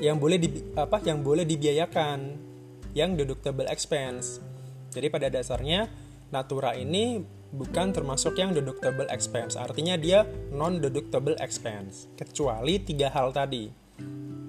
yang 0.03 0.19
boleh 0.21 0.37
di, 0.37 0.49
apa 0.75 1.01
yang 1.07 1.25
boleh 1.25 1.47
dibiayakan 1.49 2.37
yang 2.93 3.17
deductible 3.17 3.67
expense. 3.71 4.43
Jadi 4.93 5.07
pada 5.11 5.27
dasarnya 5.33 5.91
Natura 6.35 6.75
ini 6.75 7.23
bukan 7.55 7.95
termasuk 7.95 8.35
yang 8.35 8.51
deductible 8.51 9.07
expense. 9.07 9.55
Artinya 9.55 9.95
dia 9.95 10.27
non 10.51 10.83
deductible 10.83 11.39
expense 11.39 12.11
kecuali 12.19 12.83
tiga 12.83 13.07
hal 13.15 13.31
tadi. 13.31 13.71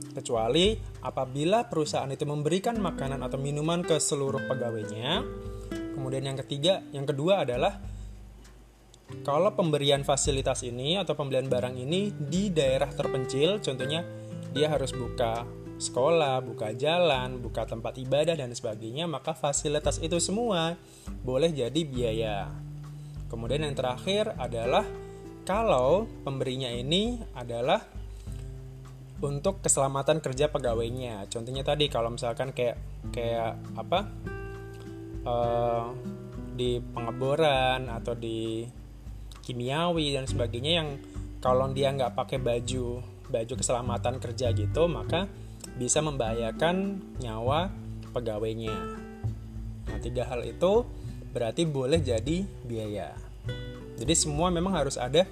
Kecuali 0.10 0.74
apabila 1.06 1.70
perusahaan 1.70 2.10
itu 2.10 2.26
memberikan 2.26 2.82
makanan 2.82 3.22
atau 3.22 3.38
minuman 3.38 3.86
ke 3.86 4.02
seluruh 4.02 4.50
pegawainya. 4.50 5.22
Kemudian 5.94 6.26
yang 6.26 6.38
ketiga, 6.42 6.82
yang 6.90 7.06
kedua 7.06 7.46
adalah 7.46 7.78
kalau 9.22 9.54
pemberian 9.54 10.02
fasilitas 10.02 10.66
ini 10.66 10.98
atau 10.98 11.14
pembelian 11.14 11.46
barang 11.46 11.78
ini 11.78 12.10
di 12.14 12.50
daerah 12.50 12.90
terpencil, 12.90 13.62
contohnya 13.62 14.02
dia 14.54 14.72
harus 14.72 14.94
buka 14.94 15.46
sekolah, 15.76 16.40
buka 16.42 16.72
jalan, 16.74 17.44
buka 17.44 17.68
tempat 17.68 18.00
ibadah 18.00 18.34
dan 18.34 18.56
sebagainya, 18.56 19.06
maka 19.06 19.36
fasilitas 19.36 20.00
itu 20.00 20.18
semua 20.18 20.80
boleh 21.22 21.52
jadi 21.52 21.82
biaya. 21.86 22.50
Kemudian 23.28 23.68
yang 23.68 23.76
terakhir 23.76 24.34
adalah 24.40 24.88
kalau 25.46 26.10
pemberinya 26.24 26.72
ini 26.72 27.22
adalah 27.36 27.84
untuk 29.22 29.62
keselamatan 29.62 30.20
kerja 30.24 30.50
pegawainya. 30.50 31.28
Contohnya 31.30 31.62
tadi 31.62 31.92
kalau 31.92 32.14
misalkan 32.14 32.52
kayak 32.56 32.78
kayak 33.14 33.60
apa 33.78 34.00
uh, 35.28 35.92
di 36.56 36.80
pengeboran 36.80 37.92
atau 37.92 38.16
di 38.16 38.64
kimiawi 39.46 40.18
dan 40.18 40.26
sebagainya 40.26 40.82
yang 40.82 40.90
kalau 41.38 41.70
dia 41.70 41.94
nggak 41.94 42.18
pakai 42.18 42.42
baju 42.42 43.06
baju 43.30 43.54
keselamatan 43.54 44.18
kerja 44.18 44.50
gitu 44.58 44.90
maka 44.90 45.30
bisa 45.78 46.02
membahayakan 46.02 47.02
nyawa 47.22 47.70
pegawainya. 48.16 48.76
Nah, 49.86 49.98
tiga 50.02 50.26
hal 50.26 50.42
itu 50.48 50.88
berarti 51.36 51.68
boleh 51.68 52.00
jadi 52.00 52.48
biaya. 52.64 53.12
Jadi 54.00 54.14
semua 54.16 54.48
memang 54.52 54.76
harus 54.76 54.96
ada 54.96 55.28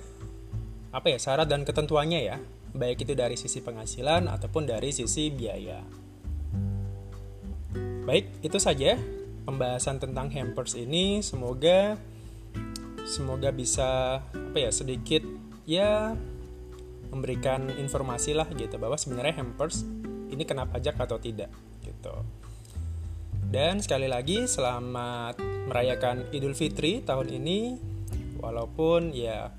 apa 0.93 1.07
ya 1.09 1.17
syarat 1.17 1.47
dan 1.49 1.65
ketentuannya 1.65 2.19
ya, 2.21 2.37
baik 2.75 3.07
itu 3.07 3.17
dari 3.17 3.39
sisi 3.39 3.63
penghasilan 3.63 4.29
ataupun 4.29 4.67
dari 4.67 4.91
sisi 4.93 5.31
biaya. 5.33 5.81
Baik, 8.03 8.43
itu 8.43 8.59
saja 8.59 8.99
pembahasan 9.47 9.95
tentang 10.03 10.27
hampers 10.27 10.75
ini. 10.75 11.23
Semoga 11.23 11.95
semoga 13.03 13.51
bisa 13.51 14.19
apa 14.31 14.57
ya 14.57 14.71
sedikit 14.71 15.23
ya 15.63 16.15
memberikan 17.13 17.69
informasi 17.69 18.33
lah 18.33 18.49
gitu 18.57 18.75
bahwa 18.81 18.97
sebenarnya 18.97 19.37
hampers 19.43 19.85
ini 20.33 20.43
kena 20.49 20.65
pajak 20.65 20.97
atau 20.97 21.21
tidak 21.21 21.53
gitu. 21.85 22.25
Dan 23.53 23.85
sekali 23.85 24.09
lagi 24.09 24.49
selamat 24.49 25.37
merayakan 25.69 26.25
Idul 26.33 26.57
Fitri 26.57 27.05
tahun 27.05 27.29
ini. 27.29 27.77
Walaupun 28.41 29.13
ya 29.15 29.53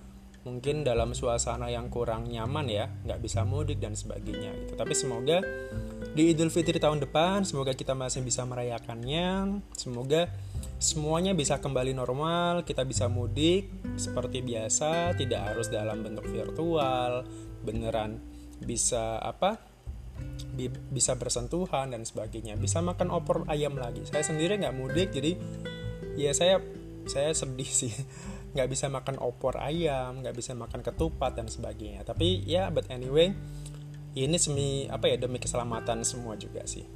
mungkin 0.44 0.85
dalam 0.85 1.16
suasana 1.16 1.72
yang 1.72 1.88
kurang 1.88 2.28
nyaman 2.28 2.68
ya 2.68 2.85
nggak 3.07 3.22
bisa 3.22 3.46
mudik 3.46 3.78
dan 3.78 3.94
sebagainya 3.94 4.50
gitu. 4.66 4.72
Tapi 4.74 4.92
semoga 4.98 5.40
di 6.12 6.35
Idul 6.35 6.50
Fitri 6.50 6.76
tahun 6.83 7.00
depan 7.00 7.46
semoga 7.46 7.70
kita 7.72 7.94
masih 7.94 8.26
bisa 8.26 8.42
merayakannya. 8.44 9.62
Semoga 9.78 10.26
semuanya 10.79 11.33
bisa 11.33 11.59
kembali 11.59 11.96
normal 11.96 12.62
kita 12.68 12.85
bisa 12.85 13.09
mudik 13.09 13.68
seperti 13.96 14.44
biasa 14.44 15.16
tidak 15.16 15.53
harus 15.53 15.72
dalam 15.72 16.05
bentuk 16.05 16.27
virtual 16.29 17.24
beneran 17.64 18.20
bisa 18.64 19.18
apa? 19.18 19.59
Bisa 20.90 21.18
bersentuhan 21.18 21.90
dan 21.90 22.07
sebagainya. 22.07 22.55
Bisa 22.55 22.79
makan 22.79 23.11
opor 23.11 23.44
ayam 23.50 23.74
lagi. 23.74 24.07
Saya 24.07 24.22
sendiri 24.22 24.57
nggak 24.59 24.77
mudik 24.77 25.09
jadi 25.11 25.35
ya 26.14 26.31
saya 26.31 26.62
saya 27.05 27.35
sedih 27.35 27.68
sih. 27.68 27.92
Nggak 28.55 28.70
bisa 28.70 28.87
makan 28.87 29.18
opor 29.18 29.59
ayam 29.59 30.22
nggak 30.22 30.38
bisa 30.38 30.55
makan 30.55 30.79
ketupat 30.79 31.35
dan 31.35 31.50
sebagainya. 31.50 32.07
Tapi 32.07 32.46
ya 32.46 32.70
but 32.70 32.87
anyway 32.87 33.35
ini 34.14 34.38
semi 34.38 34.87
apa 34.87 35.11
ya 35.11 35.18
demi 35.18 35.42
keselamatan 35.42 36.07
semua 36.07 36.38
juga 36.38 36.62
sih. 36.62 36.87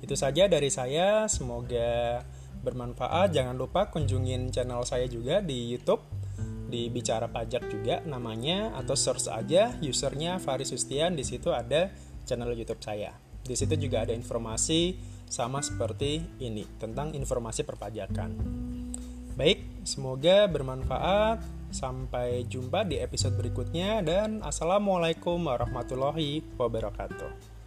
Itu 0.00 0.16
saja 0.16 0.48
dari 0.48 0.72
saya. 0.72 1.28
Semoga 1.28 2.24
bermanfaat 2.60 3.32
jangan 3.32 3.56
lupa 3.56 3.88
kunjungin 3.88 4.52
channel 4.52 4.84
saya 4.84 5.08
juga 5.08 5.40
di 5.40 5.72
YouTube 5.72 6.04
di 6.70 6.86
bicara 6.86 7.26
pajak 7.26 7.66
juga 7.66 7.98
namanya 8.06 8.70
atau 8.78 8.94
search 8.94 9.26
aja 9.26 9.74
usernya 9.82 10.38
Faris 10.38 10.70
Sustian 10.70 11.18
di 11.18 11.26
situ 11.26 11.50
ada 11.50 11.90
channel 12.24 12.54
YouTube 12.54 12.78
saya. 12.78 13.10
Di 13.42 13.58
situ 13.58 13.74
juga 13.74 14.06
ada 14.06 14.14
informasi 14.14 14.94
sama 15.26 15.58
seperti 15.58 16.38
ini 16.38 16.62
tentang 16.78 17.10
informasi 17.18 17.66
perpajakan. 17.66 18.30
Baik, 19.34 19.82
semoga 19.82 20.46
bermanfaat. 20.46 21.58
Sampai 21.70 22.50
jumpa 22.50 22.82
di 22.82 22.98
episode 22.98 23.38
berikutnya 23.38 24.02
dan 24.02 24.42
assalamualaikum 24.42 25.38
warahmatullahi 25.38 26.42
wabarakatuh. 26.58 27.59